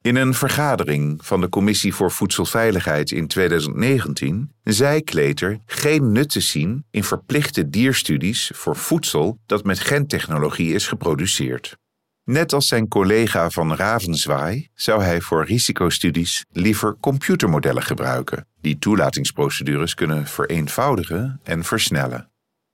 In 0.03 0.15
een 0.15 0.33
vergadering 0.33 1.25
van 1.25 1.41
de 1.41 1.49
Commissie 1.49 1.93
voor 1.93 2.11
Voedselveiligheid 2.11 3.11
in 3.11 3.27
2019 3.27 4.51
zei 4.63 5.01
Kleter 5.01 5.59
geen 5.65 6.11
nut 6.11 6.29
te 6.29 6.39
zien 6.39 6.85
in 6.91 7.03
verplichte 7.03 7.69
dierstudies 7.69 8.51
voor 8.53 8.75
voedsel 8.75 9.39
dat 9.45 9.63
met 9.63 9.79
gentechnologie 9.79 10.73
is 10.73 10.87
geproduceerd. 10.87 11.77
Net 12.23 12.53
als 12.53 12.67
zijn 12.67 12.87
collega 12.87 13.49
van 13.49 13.75
Ravenzwaai 13.75 14.69
zou 14.73 15.03
hij 15.03 15.21
voor 15.21 15.45
risicostudies 15.45 16.45
liever 16.51 16.97
computermodellen 16.99 17.83
gebruiken, 17.83 18.47
die 18.61 18.77
toelatingsprocedures 18.79 19.93
kunnen 19.93 20.27
vereenvoudigen 20.27 21.39
en 21.43 21.63
versnellen. 21.63 22.30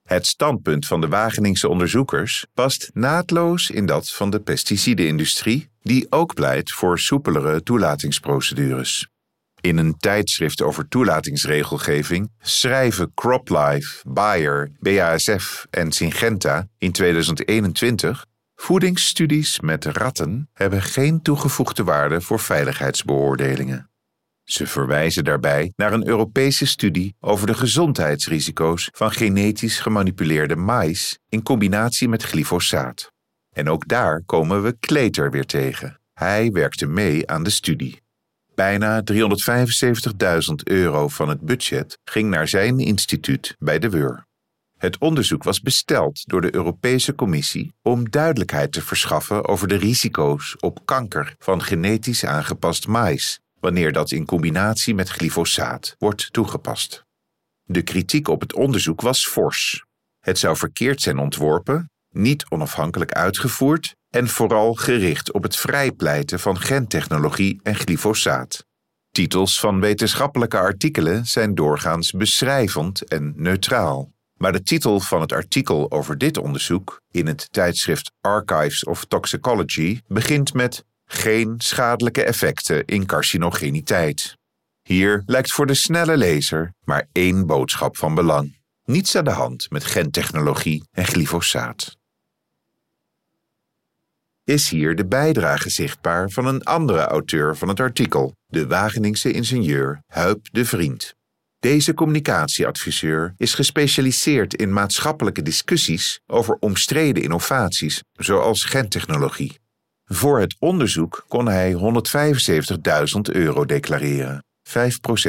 Het 0.08 0.28
standpunt 0.28 0.88
van 0.88 1.02
de 1.02 1.08
Wageningse 1.08 1.70
onderzoekers 1.70 2.46
past 2.54 2.90
naadloos 2.94 3.70
in 3.70 3.86
dat 3.86 4.12
van 4.12 4.30
de 4.30 4.40
pesticidenindustrie, 4.40 5.70
die 5.82 6.08
ook 6.10 6.34
pleit 6.34 6.72
voor 6.72 7.00
soepelere 7.00 7.64
toelatingsprocedures. 7.64 9.08
In 9.62 9.78
een 9.78 9.98
tijdschrift 9.98 10.62
over 10.62 10.88
toelatingsregelgeving 10.88 12.32
schrijven 12.40 13.12
CropLife, 13.14 14.04
Bayer, 14.10 14.72
BASF 14.80 15.66
en 15.70 15.92
Syngenta 15.92 16.68
in 16.78 16.92
2021 16.92 18.26
Voedingsstudies 18.56 19.60
met 19.60 19.86
ratten 19.86 20.50
hebben 20.54 20.82
geen 20.82 21.22
toegevoegde 21.22 21.84
waarde 21.84 22.22
voor 22.22 22.40
veiligheidsbeoordelingen. 22.40 23.90
Ze 24.48 24.68
verwijzen 24.68 25.24
daarbij 25.24 25.74
naar 25.76 25.94
een 25.94 26.08
Europese 26.08 26.66
studie 26.66 27.16
over 27.20 27.48
de 27.48 27.54
gezondheidsrisico's 27.54 28.90
van 28.92 29.12
genetisch 29.12 29.80
gemanipuleerde 29.80 30.56
mais 30.56 31.20
in 31.30 31.44
combinatie 31.44 32.10
met 32.10 32.24
glyfosaat. 32.24 33.12
En 33.56 33.70
ook 33.70 33.88
daar 33.88 34.22
komen 34.26 34.64
we 34.64 34.78
Kleter 34.80 35.32
weer 35.32 35.46
tegen. 35.46 36.00
Hij 36.14 36.52
werkte 36.52 36.86
mee 36.86 37.30
aan 37.30 37.44
de 37.44 37.50
studie. 37.50 38.02
Bijna 38.56 39.04
375.000 39.12 39.18
euro 40.64 41.08
van 41.08 41.30
het 41.30 41.42
budget 41.42 41.98
ging 42.04 42.30
naar 42.30 42.48
zijn 42.48 42.80
instituut 42.80 43.56
bij 43.60 43.80
de 43.80 43.90
WUR. 43.90 44.26
Het 44.78 44.98
onderzoek 44.98 45.44
was 45.44 45.62
besteld 45.62 46.24
door 46.26 46.42
de 46.42 46.56
Europese 46.56 47.16
Commissie 47.16 47.74
om 47.82 48.10
duidelijkheid 48.10 48.72
te 48.72 48.82
verschaffen 48.82 49.48
over 49.48 49.68
de 49.68 49.76
risico's 49.76 50.56
op 50.60 50.86
kanker 50.86 51.36
van 51.40 51.64
genetisch 51.64 52.26
aangepast 52.26 52.88
mais 52.88 53.40
wanneer 53.60 53.92
dat 53.92 54.12
in 54.12 54.26
combinatie 54.26 54.96
met 54.96 55.10
glyfosaat 55.10 55.96
wordt 55.98 56.34
toegepast. 56.34 57.06
De 57.64 57.82
kritiek 57.82 58.28
op 58.28 58.42
het 58.42 58.54
onderzoek 58.54 59.02
was 59.02 59.28
fors. 59.28 59.86
Het 60.20 60.40
zou 60.40 60.58
verkeerd 60.58 61.02
zijn 61.02 61.18
ontworpen, 61.18 61.90
niet 62.10 62.46
onafhankelijk 62.50 63.12
uitgevoerd 63.12 63.96
en 64.10 64.28
vooral 64.28 64.74
gericht 64.74 65.32
op 65.32 65.44
het 65.44 65.56
vrijpleiten 65.56 66.40
van 66.40 66.60
gentechnologie 66.60 67.60
en 67.64 67.76
glyfosaat. 67.76 68.66
Titels 69.12 69.60
van 69.60 69.80
wetenschappelijke 69.80 70.58
artikelen 70.58 71.26
zijn 71.26 71.56
doorgaans 71.56 72.12
beschrijvend 72.12 73.04
en 73.04 73.34
neutraal. 73.36 74.12
Maar 74.38 74.52
de 74.52 74.64
titel 74.64 75.00
van 75.00 75.22
het 75.22 75.32
artikel 75.32 75.92
over 75.92 76.18
dit 76.18 76.38
onderzoek 76.38 77.02
in 77.12 77.28
het 77.28 77.48
tijdschrift 77.52 78.12
Archives 78.22 78.84
of 78.84 79.06
Toxicology 79.06 80.02
begint 80.08 80.54
met 80.54 80.86
geen 81.08 81.56
schadelijke 81.58 82.24
effecten 82.24 82.86
in 82.86 83.06
carcinogeniteit. 83.06 84.38
Hier 84.82 85.24
lijkt 85.26 85.52
voor 85.52 85.66
de 85.66 85.74
snelle 85.74 86.18
lezer 86.18 86.74
maar 86.84 87.08
één 87.12 87.46
boodschap 87.46 87.98
van 87.98 88.16
belang. 88.16 88.58
Niets 88.84 89.16
aan 89.16 89.24
de 89.24 89.32
hand 89.32 89.70
met 89.70 89.86
gentechnologie 89.86 90.84
en 90.92 91.06
glyfosaat. 91.06 91.98
Is 94.44 94.70
hier 94.70 94.96
de 94.96 95.06
bijdrage 95.06 95.70
zichtbaar 95.70 96.30
van 96.30 96.46
een 96.46 96.64
andere 96.64 97.02
auteur 97.02 97.58
van 97.58 97.68
het 97.68 97.80
artikel, 97.80 98.36
de 98.46 98.68
Wageningse 98.68 99.32
ingenieur 99.32 100.02
Huip 100.06 100.48
de 100.52 100.66
Vriend. 100.66 101.16
Deze 101.60 101.94
communicatieadviseur 101.94 103.34
is 103.38 103.54
gespecialiseerd 103.54 104.54
in 104.54 104.74
maatschappelijke 104.74 105.42
discussies 105.42 106.20
over 106.26 106.58
omstreden 106.60 107.24
innovaties, 107.24 108.04
zoals 108.12 108.64
gentechnologie. 108.64 109.60
Voor 110.10 110.40
het 110.40 110.56
onderzoek 110.60 111.26
kon 111.28 111.48
hij 111.48 111.74
175.000 111.74 113.20
euro 113.22 113.66
declareren, 113.66 114.46
5% 114.70 114.72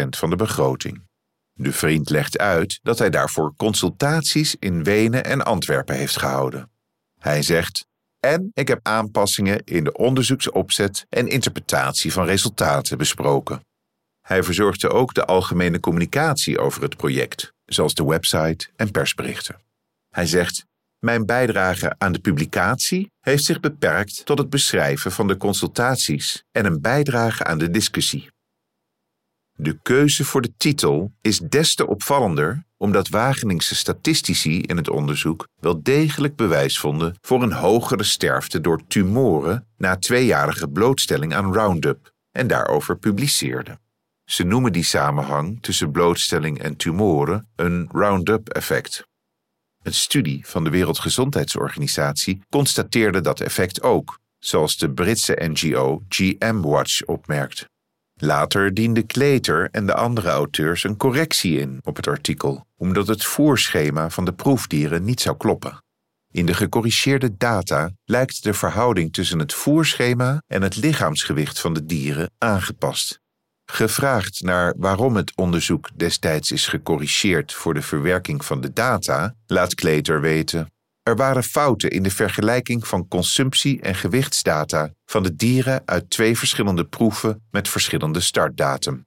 van 0.08 0.30
de 0.30 0.36
begroting. 0.36 1.06
De 1.52 1.72
vriend 1.72 2.10
legt 2.10 2.38
uit 2.38 2.78
dat 2.82 2.98
hij 2.98 3.10
daarvoor 3.10 3.54
consultaties 3.56 4.56
in 4.58 4.84
Wenen 4.84 5.24
en 5.24 5.44
Antwerpen 5.44 5.96
heeft 5.96 6.18
gehouden. 6.18 6.70
Hij 7.18 7.42
zegt: 7.42 7.86
En 8.20 8.50
ik 8.54 8.68
heb 8.68 8.80
aanpassingen 8.82 9.64
in 9.64 9.84
de 9.84 9.92
onderzoeksopzet 9.92 11.06
en 11.08 11.28
interpretatie 11.28 12.12
van 12.12 12.24
resultaten 12.24 12.98
besproken. 12.98 13.66
Hij 14.20 14.42
verzorgde 14.42 14.90
ook 14.90 15.14
de 15.14 15.24
algemene 15.24 15.80
communicatie 15.80 16.58
over 16.58 16.82
het 16.82 16.96
project, 16.96 17.52
zoals 17.64 17.94
de 17.94 18.04
website 18.04 18.68
en 18.76 18.90
persberichten. 18.90 19.60
Hij 20.10 20.26
zegt: 20.26 20.66
Mijn 20.98 21.26
bijdrage 21.26 21.94
aan 21.98 22.12
de 22.12 22.18
publicatie 22.18 23.12
heeft 23.20 23.44
zich 23.44 23.60
beperkt 23.60 24.26
tot 24.26 24.38
het 24.38 24.50
beschrijven 24.50 25.12
van 25.12 25.26
de 25.26 25.36
consultaties 25.36 26.44
en 26.52 26.64
een 26.64 26.80
bijdrage 26.80 27.44
aan 27.44 27.58
de 27.58 27.70
discussie. 27.70 28.30
De 29.52 29.78
keuze 29.82 30.24
voor 30.24 30.40
de 30.40 30.52
titel 30.56 31.12
is 31.20 31.38
des 31.38 31.74
te 31.74 31.86
opvallender 31.86 32.66
omdat 32.76 33.08
Wageningse 33.08 33.74
statistici 33.74 34.60
in 34.60 34.76
het 34.76 34.88
onderzoek 34.88 35.48
wel 35.60 35.82
degelijk 35.82 36.36
bewijs 36.36 36.78
vonden 36.78 37.16
voor 37.20 37.42
een 37.42 37.52
hogere 37.52 38.02
sterfte 38.02 38.60
door 38.60 38.86
tumoren 38.86 39.66
na 39.76 39.96
tweejarige 39.96 40.68
blootstelling 40.68 41.34
aan 41.34 41.52
Roundup 41.52 42.12
en 42.32 42.46
daarover 42.46 42.98
publiceerden. 42.98 43.80
Ze 44.24 44.44
noemen 44.44 44.72
die 44.72 44.84
samenhang 44.84 45.62
tussen 45.62 45.90
blootstelling 45.90 46.58
en 46.62 46.76
tumoren 46.76 47.48
een 47.56 47.88
Roundup-effect. 47.92 49.07
Een 49.82 49.94
studie 49.94 50.46
van 50.46 50.64
de 50.64 50.70
Wereldgezondheidsorganisatie 50.70 52.42
constateerde 52.48 53.20
dat 53.20 53.40
effect 53.40 53.82
ook, 53.82 54.18
zoals 54.38 54.76
de 54.76 54.90
Britse 54.90 55.38
NGO 55.40 56.02
GM 56.08 56.60
Watch 56.60 57.02
opmerkt. 57.02 57.64
Later 58.14 58.74
dienden 58.74 59.06
Kleter 59.06 59.68
en 59.70 59.86
de 59.86 59.94
andere 59.94 60.28
auteurs 60.28 60.84
een 60.84 60.96
correctie 60.96 61.58
in 61.58 61.80
op 61.82 61.96
het 61.96 62.06
artikel, 62.06 62.66
omdat 62.76 63.06
het 63.06 63.24
voerschema 63.24 64.10
van 64.10 64.24
de 64.24 64.32
proefdieren 64.32 65.04
niet 65.04 65.20
zou 65.20 65.36
kloppen. 65.36 65.82
In 66.32 66.46
de 66.46 66.54
gecorrigeerde 66.54 67.36
data 67.36 67.90
lijkt 68.04 68.42
de 68.42 68.54
verhouding 68.54 69.12
tussen 69.12 69.38
het 69.38 69.54
voerschema 69.54 70.42
en 70.46 70.62
het 70.62 70.76
lichaamsgewicht 70.76 71.60
van 71.60 71.74
de 71.74 71.84
dieren 71.84 72.30
aangepast. 72.38 73.20
Gevraagd 73.72 74.42
naar 74.42 74.74
waarom 74.76 75.16
het 75.16 75.32
onderzoek 75.36 75.88
destijds 75.94 76.52
is 76.52 76.66
gecorrigeerd 76.66 77.52
voor 77.52 77.74
de 77.74 77.82
verwerking 77.82 78.44
van 78.44 78.60
de 78.60 78.72
data, 78.72 79.34
laat 79.46 79.74
Kleter 79.74 80.20
weten. 80.20 80.72
Er 81.02 81.16
waren 81.16 81.42
fouten 81.42 81.90
in 81.90 82.02
de 82.02 82.10
vergelijking 82.10 82.86
van 82.86 83.08
consumptie- 83.08 83.80
en 83.80 83.94
gewichtsdata 83.94 84.92
van 85.04 85.22
de 85.22 85.36
dieren 85.36 85.82
uit 85.84 86.10
twee 86.10 86.38
verschillende 86.38 86.84
proeven 86.84 87.46
met 87.50 87.68
verschillende 87.68 88.20
startdatum. 88.20 89.06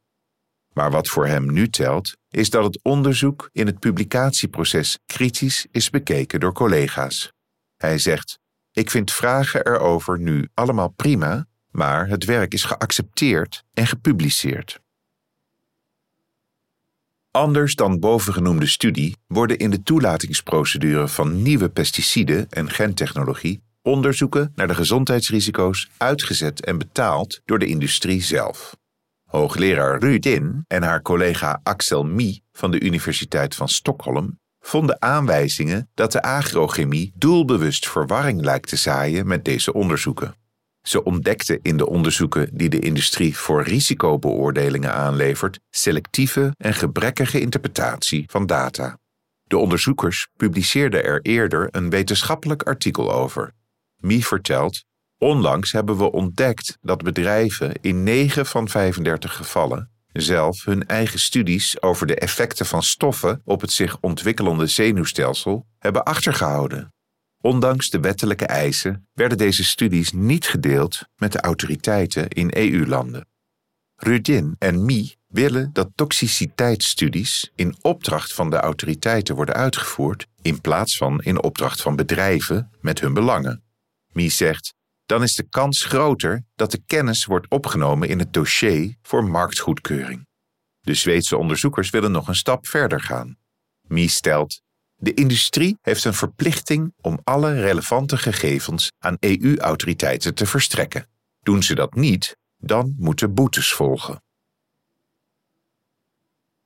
Maar 0.73 0.91
wat 0.91 1.07
voor 1.07 1.27
hem 1.27 1.51
nu 1.51 1.69
telt, 1.69 2.17
is 2.29 2.49
dat 2.49 2.63
het 2.63 2.79
onderzoek 2.81 3.49
in 3.51 3.65
het 3.65 3.79
publicatieproces 3.79 4.99
kritisch 5.05 5.67
is 5.71 5.89
bekeken 5.89 6.39
door 6.39 6.53
collega's. 6.53 7.31
Hij 7.77 7.97
zegt: 7.97 8.39
Ik 8.71 8.89
vind 8.89 9.13
vragen 9.13 9.65
erover 9.65 10.19
nu 10.19 10.49
allemaal 10.53 10.89
prima, 10.89 11.45
maar 11.71 12.07
het 12.07 12.25
werk 12.25 12.53
is 12.53 12.63
geaccepteerd 12.63 13.63
en 13.73 13.87
gepubliceerd. 13.87 14.79
Anders 17.31 17.75
dan 17.75 17.99
bovengenoemde 17.99 18.67
studie 18.67 19.15
worden 19.27 19.57
in 19.57 19.69
de 19.69 19.83
toelatingsprocedure 19.83 21.07
van 21.07 21.41
nieuwe 21.41 21.69
pesticiden 21.69 22.49
en 22.49 22.69
gentechnologie 22.69 23.61
onderzoeken 23.81 24.51
naar 24.55 24.67
de 24.67 24.75
gezondheidsrisico's 24.75 25.89
uitgezet 25.97 26.65
en 26.65 26.77
betaald 26.77 27.41
door 27.45 27.59
de 27.59 27.65
industrie 27.65 28.23
zelf. 28.23 28.75
Hoogleraar 29.25 30.00
Rudin 30.00 30.65
en 30.67 30.83
haar 30.83 31.01
collega 31.01 31.59
Axel 31.63 32.05
Mie 32.05 32.43
van 32.51 32.72
de 32.72 32.81
Universiteit 32.81 33.55
van 33.55 33.69
Stockholm 33.69 34.39
vonden 34.59 35.01
aanwijzingen 35.01 35.89
dat 35.93 36.11
de 36.11 36.22
agrochemie 36.22 37.11
doelbewust 37.15 37.89
verwarring 37.89 38.41
lijkt 38.41 38.69
te 38.69 38.75
zaaien 38.75 39.27
met 39.27 39.46
deze 39.46 39.74
onderzoeken. 39.74 40.35
Ze 40.81 41.03
ontdekten 41.03 41.59
in 41.61 41.77
de 41.77 41.87
onderzoeken 41.87 42.50
die 42.53 42.70
de 42.70 42.79
industrie 42.79 43.37
voor 43.37 43.63
risicobeoordelingen 43.63 44.94
aanlevert 44.94 45.59
selectieve 45.70 46.53
en 46.57 46.74
gebrekkige 46.74 47.39
interpretatie 47.39 48.24
van 48.27 48.46
data. 48.46 48.98
De 49.44 49.57
onderzoekers 49.57 50.27
publiceerden 50.37 51.03
er 51.03 51.22
eerder 51.22 51.67
een 51.72 51.89
wetenschappelijk 51.89 52.63
artikel 52.63 53.13
over. 53.13 53.51
Mie 53.98 54.25
vertelt: 54.25 54.83
Onlangs 55.17 55.72
hebben 55.72 55.98
we 55.98 56.11
ontdekt 56.11 56.77
dat 56.81 57.03
bedrijven 57.03 57.74
in 57.81 58.03
9 58.03 58.46
van 58.46 58.70
35 58.70 59.35
gevallen 59.35 59.91
zelf 60.13 60.65
hun 60.65 60.87
eigen 60.87 61.20
studies 61.20 61.81
over 61.81 62.07
de 62.07 62.15
effecten 62.15 62.65
van 62.65 62.83
stoffen 62.83 63.41
op 63.46 63.61
het 63.61 63.72
zich 63.72 63.98
ontwikkelende 64.00 64.67
zenuwstelsel 64.67 65.65
hebben 65.79 66.03
achtergehouden. 66.03 66.94
Ondanks 67.41 67.89
de 67.89 67.99
wettelijke 67.99 68.45
eisen 68.45 69.07
werden 69.13 69.37
deze 69.37 69.63
studies 69.63 70.11
niet 70.11 70.45
gedeeld 70.45 71.01
met 71.15 71.31
de 71.31 71.41
autoriteiten 71.41 72.27
in 72.27 72.49
EU-landen. 72.53 73.27
Rudin 73.95 74.55
en 74.59 74.85
Mie 74.85 75.17
willen 75.27 75.69
dat 75.73 75.91
toxiciteitsstudies 75.95 77.51
in 77.55 77.75
opdracht 77.81 78.33
van 78.33 78.49
de 78.49 78.55
autoriteiten 78.55 79.35
worden 79.35 79.55
uitgevoerd 79.55 80.27
in 80.41 80.61
plaats 80.61 80.97
van 80.97 81.21
in 81.21 81.43
opdracht 81.43 81.81
van 81.81 81.95
bedrijven 81.95 82.71
met 82.81 82.99
hun 82.99 83.13
belangen. 83.13 83.63
Mie 84.11 84.29
zegt: 84.29 84.73
dan 85.11 85.23
is 85.23 85.35
de 85.35 85.47
kans 85.49 85.83
groter 85.83 86.43
dat 86.55 86.71
de 86.71 86.83
kennis 86.85 87.25
wordt 87.25 87.49
opgenomen 87.49 88.09
in 88.09 88.19
het 88.19 88.33
dossier 88.33 88.95
voor 89.01 89.23
marktgoedkeuring. 89.23 90.27
De 90.79 90.93
Zweedse 90.93 91.37
onderzoekers 91.37 91.89
willen 91.89 92.11
nog 92.11 92.27
een 92.27 92.35
stap 92.35 92.67
verder 92.67 93.01
gaan. 93.01 93.37
Mie 93.81 94.09
stelt: 94.09 94.61
de 95.01 95.14
industrie 95.14 95.77
heeft 95.81 96.03
een 96.03 96.14
verplichting 96.14 96.94
om 97.01 97.20
alle 97.24 97.61
relevante 97.61 98.18
gegevens 98.18 98.92
aan 99.00 99.18
EU-autoriteiten 99.20 100.33
te 100.33 100.46
verstrekken. 100.46 101.07
Doen 101.40 101.64
ze 101.64 101.75
dat 101.75 101.94
niet, 101.94 102.37
dan 102.57 102.96
moeten 102.98 103.33
boetes 103.33 103.72
volgen. 103.72 104.24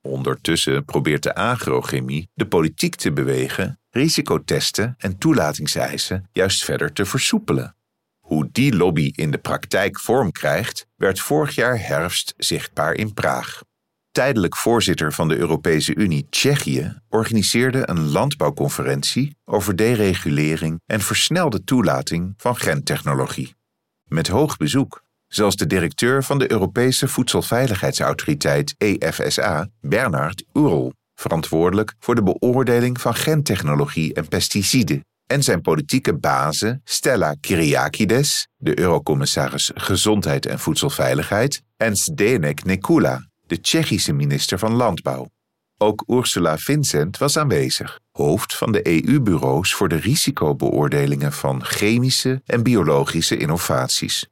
Ondertussen 0.00 0.84
probeert 0.84 1.22
de 1.22 1.34
agrochemie 1.34 2.30
de 2.34 2.46
politiek 2.46 2.94
te 2.94 3.12
bewegen 3.12 3.80
risicotesten 3.90 4.94
en 4.98 5.18
toelatingseisen 5.18 6.28
juist 6.32 6.64
verder 6.64 6.92
te 6.92 7.04
versoepelen. 7.04 7.76
Hoe 8.18 8.48
die 8.52 8.76
lobby 8.76 9.12
in 9.14 9.30
de 9.30 9.38
praktijk 9.38 10.00
vorm 10.00 10.32
krijgt, 10.32 10.86
werd 10.96 11.20
vorig 11.20 11.54
jaar 11.54 11.86
herfst 11.86 12.34
zichtbaar 12.36 12.94
in 12.94 13.14
Praag 13.14 13.62
tijdelijk 14.16 14.56
voorzitter 14.56 15.12
van 15.12 15.28
de 15.28 15.36
Europese 15.36 15.94
Unie, 15.94 16.26
Tsjechië, 16.30 17.00
organiseerde 17.08 17.88
een 17.88 18.08
landbouwconferentie 18.08 19.36
over 19.44 19.76
deregulering 19.76 20.80
en 20.86 21.00
versnelde 21.00 21.64
toelating 21.64 22.34
van 22.36 22.56
gentechnologie. 22.56 23.54
Met 24.04 24.28
hoog 24.28 24.56
bezoek, 24.56 25.02
zoals 25.26 25.56
de 25.56 25.66
directeur 25.66 26.24
van 26.24 26.38
de 26.38 26.50
Europese 26.50 27.08
Voedselveiligheidsautoriteit 27.08 28.74
EFSA, 28.78 29.68
Bernard 29.80 30.44
Url, 30.52 30.92
verantwoordelijk 31.14 31.94
voor 31.98 32.14
de 32.14 32.22
beoordeling 32.22 33.00
van 33.00 33.14
gentechnologie 33.14 34.14
en 34.14 34.28
pesticiden, 34.28 35.04
en 35.26 35.42
zijn 35.42 35.60
politieke 35.60 36.14
bazen 36.14 36.80
Stella 36.84 37.36
Kyriakides, 37.40 38.48
de 38.56 38.78
Eurocommissaris 38.78 39.70
Gezondheid 39.74 40.46
en 40.46 40.58
Voedselveiligheid, 40.58 41.62
en 41.76 41.96
Zdenek 41.96 42.64
Nekula, 42.64 43.20
de 43.46 43.60
Tsjechische 43.60 44.12
minister 44.12 44.58
van 44.58 44.74
Landbouw. 44.74 45.30
Ook 45.78 46.04
Ursula 46.06 46.58
Vincent 46.58 47.18
was 47.18 47.36
aanwezig, 47.36 48.00
hoofd 48.12 48.56
van 48.56 48.72
de 48.72 49.06
EU-bureaus 49.06 49.74
voor 49.74 49.88
de 49.88 49.96
risicobeoordelingen 49.96 51.32
van 51.32 51.64
chemische 51.64 52.42
en 52.46 52.62
biologische 52.62 53.36
innovaties. 53.36 54.26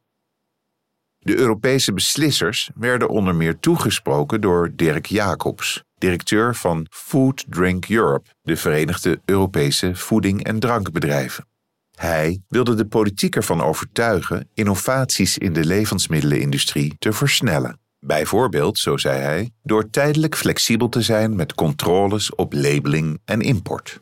De 1.18 1.36
Europese 1.36 1.92
beslissers 1.92 2.70
werden 2.74 3.08
onder 3.08 3.34
meer 3.34 3.58
toegesproken 3.58 4.40
door 4.40 4.72
Dirk 4.74 5.06
Jacobs, 5.06 5.82
directeur 5.94 6.54
van 6.54 6.86
Food 6.90 7.44
Drink 7.48 7.88
Europe, 7.88 8.30
de 8.42 8.56
Verenigde 8.56 9.20
Europese 9.24 9.94
Voeding- 9.94 10.44
en 10.44 10.58
Drankbedrijven. 10.58 11.46
Hij 11.94 12.42
wilde 12.48 12.74
de 12.74 12.86
politiek 12.86 13.36
ervan 13.36 13.60
overtuigen 13.60 14.48
innovaties 14.54 15.38
in 15.38 15.52
de 15.52 15.64
levensmiddelenindustrie 15.64 16.94
te 16.98 17.12
versnellen. 17.12 17.78
Bijvoorbeeld, 18.06 18.78
zo 18.78 18.96
zei 18.96 19.20
hij, 19.20 19.50
door 19.62 19.90
tijdelijk 19.90 20.36
flexibel 20.36 20.88
te 20.88 21.02
zijn 21.02 21.36
met 21.36 21.54
controles 21.54 22.34
op 22.34 22.52
labeling 22.52 23.20
en 23.24 23.40
import. 23.40 24.00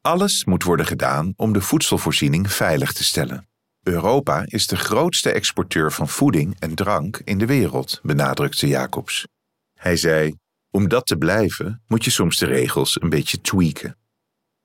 Alles 0.00 0.44
moet 0.44 0.62
worden 0.62 0.86
gedaan 0.86 1.32
om 1.36 1.52
de 1.52 1.60
voedselvoorziening 1.60 2.52
veilig 2.52 2.92
te 2.92 3.04
stellen. 3.04 3.48
Europa 3.82 4.42
is 4.46 4.66
de 4.66 4.76
grootste 4.76 5.32
exporteur 5.32 5.92
van 5.92 6.08
voeding 6.08 6.56
en 6.58 6.74
drank 6.74 7.20
in 7.24 7.38
de 7.38 7.46
wereld, 7.46 8.00
benadrukte 8.02 8.66
Jacobs. 8.66 9.26
Hij 9.78 9.96
zei: 9.96 10.34
Om 10.70 10.88
dat 10.88 11.06
te 11.06 11.16
blijven 11.16 11.82
moet 11.86 12.04
je 12.04 12.10
soms 12.10 12.36
de 12.36 12.46
regels 12.46 13.00
een 13.00 13.08
beetje 13.08 13.40
tweaken. 13.40 13.98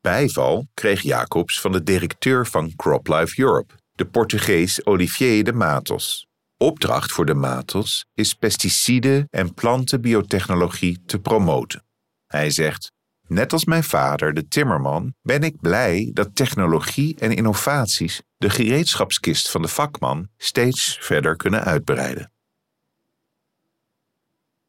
Bijval 0.01 0.67
kreeg 0.73 1.01
Jacobs 1.01 1.62
van 1.62 1.71
de 1.71 1.84
directeur 1.84 2.47
van 2.47 2.75
CropLife 2.75 3.41
Europe, 3.41 3.73
de 3.91 4.06
Portugees 4.06 4.86
Olivier 4.86 5.43
de 5.43 5.54
Matos. 5.54 6.28
Opdracht 6.65 7.12
voor 7.12 7.25
de 7.25 7.34
Matos 7.34 8.06
is 8.13 8.34
pesticiden 8.34 9.28
en 9.30 9.54
plantenbiotechnologie 9.54 11.01
te 11.06 11.19
promoten. 11.19 11.84
Hij 12.28 12.49
zegt: 12.49 12.91
Net 13.28 13.54
als 13.54 13.65
mijn 13.65 13.84
vader, 13.84 14.34
de 14.34 14.47
timmerman, 14.47 15.13
ben 15.21 15.41
ik 15.41 15.62
blij 15.62 16.12
dat 16.13 16.36
technologie 16.36 17.15
en 17.19 17.32
innovaties 17.32 18.21
de 18.38 18.49
gereedschapskist 18.49 19.51
van 19.51 19.62
de 19.62 19.67
vakman 19.67 20.28
steeds 20.38 20.97
verder 21.01 21.36
kunnen 21.36 21.63
uitbreiden. 21.63 22.32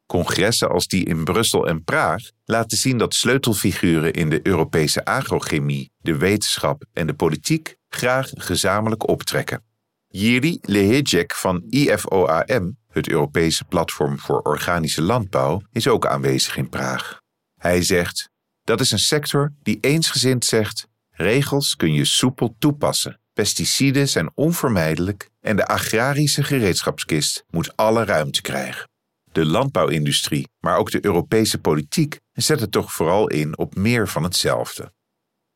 Congressen 0.07 0.71
als 0.71 0.87
die 0.87 1.05
in 1.05 1.25
Brussel 1.25 1.67
en 1.67 1.85
Praag 1.85 2.23
laten 2.45 2.77
zien 2.77 2.99
dat 2.99 3.15
sleutelfiguren 3.15 4.13
in 4.13 4.31
de 4.31 4.47
Europese 4.47 5.05
agrochemie, 5.05 5.91
de 5.99 6.17
wetenschap 6.17 6.85
en 6.93 7.07
de 7.07 7.15
politiek 7.15 7.77
graag 7.89 8.31
gezamenlijk 8.35 9.09
optrekken. 9.09 9.65
Jiri 10.09 10.59
Lehejek 10.61 11.35
van 11.35 11.64
IFOAM, 11.69 12.77
het 12.88 13.09
Europese 13.09 13.64
platform 13.64 14.19
voor 14.19 14.40
organische 14.40 15.03
landbouw, 15.03 15.62
is 15.73 15.88
ook 15.88 16.07
aanwezig 16.07 16.57
in 16.57 16.69
Praag. 16.69 17.21
Hij 17.61 17.83
zegt: 17.83 18.31
Dat 18.62 18.81
is 18.81 18.90
een 18.90 18.99
sector 18.99 19.53
die 19.62 19.79
eensgezind 19.81 20.45
zegt: 20.45 20.88
regels 21.11 21.77
kun 21.77 21.92
je 21.92 22.05
soepel 22.05 22.55
toepassen. 22.59 23.21
Pesticiden 23.33 24.09
zijn 24.09 24.31
onvermijdelijk 24.35 25.31
en 25.40 25.57
de 25.57 25.66
agrarische 25.66 26.42
gereedschapskist 26.42 27.45
moet 27.49 27.77
alle 27.77 28.05
ruimte 28.05 28.42
krijgen. 28.42 28.88
De 29.33 29.47
landbouwindustrie, 29.47 30.49
maar 30.61 30.77
ook 30.77 30.90
de 30.90 31.05
Europese 31.05 31.59
politiek 31.59 32.21
zetten 32.33 32.71
toch 32.71 32.92
vooral 32.92 33.29
in 33.29 33.59
op 33.59 33.75
meer 33.75 34.09
van 34.09 34.23
hetzelfde. 34.23 34.92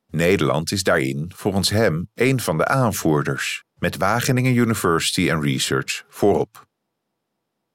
Nederland 0.07 0.73
is 0.73 0.83
daarin, 0.83 1.33
volgens 1.37 1.71
hem, 1.71 2.09
een 2.15 2.41
van 2.41 2.59
de 2.59 2.67
aanvoerders, 2.67 3.65
met 3.81 3.97
Wageningen 3.97 4.55
University 4.55 5.33
and 5.33 5.45
Research 5.45 6.05
voorop. 6.09 6.69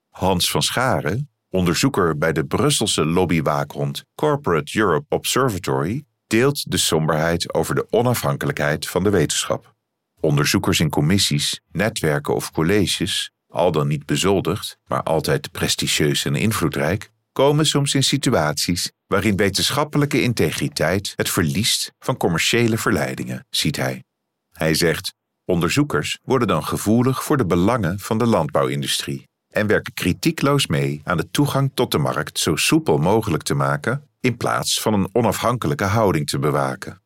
Hans 0.09 0.51
van 0.51 0.61
Scharen, 0.61 1.29
onderzoeker 1.49 2.17
bij 2.17 2.31
de 2.33 2.45
Brusselse 2.45 3.05
lobbywaakhond 3.05 4.05
Corporate 4.15 4.79
Europe 4.79 5.15
Observatory, 5.15 6.05
deelt 6.27 6.71
de 6.71 6.77
somberheid 6.77 7.53
over 7.53 7.75
de 7.75 7.87
onafhankelijkheid 7.89 8.87
van 8.87 9.03
de 9.03 9.09
wetenschap. 9.09 9.75
Onderzoekers 10.19 10.79
in 10.79 10.89
commissies, 10.89 11.61
netwerken 11.71 12.35
of 12.35 12.51
colleges 12.51 13.31
al 13.47 13.71
dan 13.71 13.87
niet 13.87 14.05
bezoldigd, 14.05 14.77
maar 14.87 15.03
altijd 15.03 15.51
prestigieus 15.51 16.25
en 16.25 16.35
invloedrijk, 16.35 17.11
komen 17.31 17.65
soms 17.65 17.93
in 17.93 18.03
situaties 18.03 18.91
waarin 19.07 19.35
wetenschappelijke 19.35 20.21
integriteit 20.21 21.13
het 21.15 21.29
verliest 21.29 21.91
van 21.99 22.17
commerciële 22.17 22.77
verleidingen, 22.77 23.45
ziet 23.49 23.75
hij. 23.75 24.03
Hij 24.51 24.73
zegt: 24.73 25.13
onderzoekers 25.45 26.19
worden 26.23 26.47
dan 26.47 26.63
gevoelig 26.63 27.23
voor 27.23 27.37
de 27.37 27.45
belangen 27.45 27.99
van 27.99 28.17
de 28.17 28.25
landbouwindustrie 28.25 29.27
en 29.49 29.67
werken 29.67 29.93
kritiekloos 29.93 30.67
mee 30.67 31.01
aan 31.03 31.17
de 31.17 31.29
toegang 31.31 31.71
tot 31.73 31.91
de 31.91 31.97
markt 31.97 32.39
zo 32.39 32.55
soepel 32.55 32.97
mogelijk 32.97 33.43
te 33.43 33.53
maken 33.53 34.09
in 34.19 34.37
plaats 34.37 34.81
van 34.81 34.93
een 34.93 35.09
onafhankelijke 35.11 35.83
houding 35.83 36.27
te 36.27 36.39
bewaken. 36.39 37.01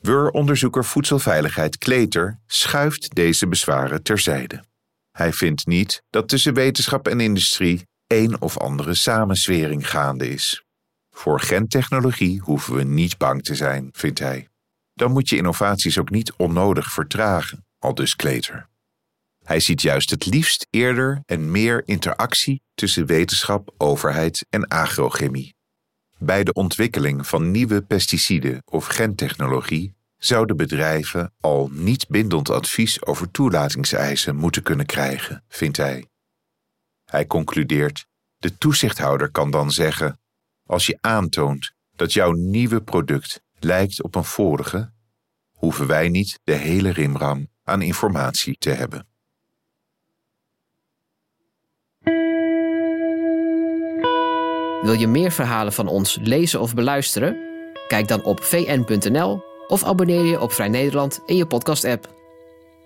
WUR-onderzoeker 0.00 0.84
Voedselveiligheid 0.84 1.78
Kleter 1.78 2.40
schuift 2.46 3.14
deze 3.14 3.48
bezwaren 3.48 4.02
terzijde. 4.02 4.64
Hij 5.10 5.32
vindt 5.32 5.66
niet 5.66 6.02
dat 6.10 6.28
tussen 6.28 6.54
wetenschap 6.54 7.08
en 7.08 7.20
industrie 7.20 7.88
een 8.06 8.40
of 8.40 8.58
andere 8.58 8.94
samenswering 8.94 9.90
gaande 9.90 10.28
is. 10.28 10.64
Voor 11.10 11.40
gentechnologie 11.40 12.40
hoeven 12.40 12.74
we 12.74 12.82
niet 12.82 13.18
bang 13.18 13.42
te 13.42 13.54
zijn, 13.54 13.88
vindt 13.92 14.18
hij. 14.18 14.49
Dan 15.00 15.12
moet 15.12 15.28
je 15.28 15.36
innovaties 15.36 15.98
ook 15.98 16.10
niet 16.10 16.32
onnodig 16.32 16.92
vertragen, 16.92 17.66
al 17.78 17.94
dus 17.94 18.16
Kleter. 18.16 18.68
Hij 19.44 19.60
ziet 19.60 19.82
juist 19.82 20.10
het 20.10 20.26
liefst 20.26 20.66
eerder 20.70 21.22
en 21.26 21.50
meer 21.50 21.82
interactie 21.84 22.62
tussen 22.74 23.06
wetenschap, 23.06 23.74
overheid 23.76 24.46
en 24.50 24.68
agrochemie. 24.68 25.54
Bij 26.18 26.44
de 26.44 26.52
ontwikkeling 26.52 27.26
van 27.26 27.50
nieuwe 27.50 27.82
pesticiden 27.82 28.62
of 28.64 28.86
gentechnologie 28.86 29.94
zouden 30.16 30.56
bedrijven 30.56 31.32
al 31.40 31.68
niet 31.72 32.08
bindend 32.08 32.50
advies 32.50 33.06
over 33.06 33.30
toelatingseisen 33.30 34.36
moeten 34.36 34.62
kunnen 34.62 34.86
krijgen, 34.86 35.44
vindt 35.48 35.76
hij. 35.76 36.06
Hij 37.04 37.26
concludeert: 37.26 38.06
de 38.38 38.58
toezichthouder 38.58 39.30
kan 39.30 39.50
dan 39.50 39.70
zeggen: 39.70 40.20
als 40.66 40.86
je 40.86 40.98
aantoont 41.00 41.72
dat 41.96 42.12
jouw 42.12 42.32
nieuwe 42.32 42.82
product 42.82 43.42
lijkt 43.64 44.02
op 44.02 44.14
een 44.14 44.24
vorige, 44.24 44.92
hoeven 45.52 45.86
wij 45.86 46.08
niet 46.08 46.38
de 46.44 46.52
hele 46.52 46.90
rimram 46.90 47.48
aan 47.64 47.82
informatie 47.82 48.56
te 48.58 48.70
hebben. 48.70 49.08
Wil 54.82 54.92
je 54.92 55.06
meer 55.06 55.30
verhalen 55.30 55.72
van 55.72 55.88
ons 55.88 56.18
lezen 56.22 56.60
of 56.60 56.74
beluisteren? 56.74 57.36
Kijk 57.88 58.08
dan 58.08 58.22
op 58.24 58.42
vn.nl 58.42 59.42
of 59.68 59.84
abonneer 59.84 60.24
je 60.24 60.40
op 60.40 60.52
Vrij 60.52 60.68
Nederland 60.68 61.20
in 61.26 61.36
je 61.36 61.46
podcast-app. 61.46 62.14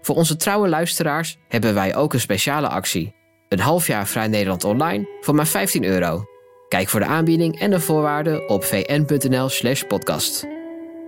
Voor 0.01 0.17
onze 0.17 0.37
trouwe 0.37 0.69
luisteraars 0.69 1.39
hebben 1.49 1.75
wij 1.75 1.97
ook 1.97 2.13
een 2.13 2.21
speciale 2.21 2.69
actie. 2.69 3.15
Een 3.49 3.61
half 3.61 3.87
jaar 3.87 4.07
Vrij 4.07 4.29
Nederland 4.29 4.65
online 4.65 5.09
voor 5.21 5.35
maar 5.35 5.47
15 5.47 5.85
euro. 5.85 6.25
Kijk 6.69 6.89
voor 6.89 7.01
de 7.01 7.07
aanbieding 7.07 7.61
en 7.61 7.71
de 7.71 7.81
voorwaarden 7.81 8.49
op 8.49 8.65
vn.nl/podcast. 8.65 10.54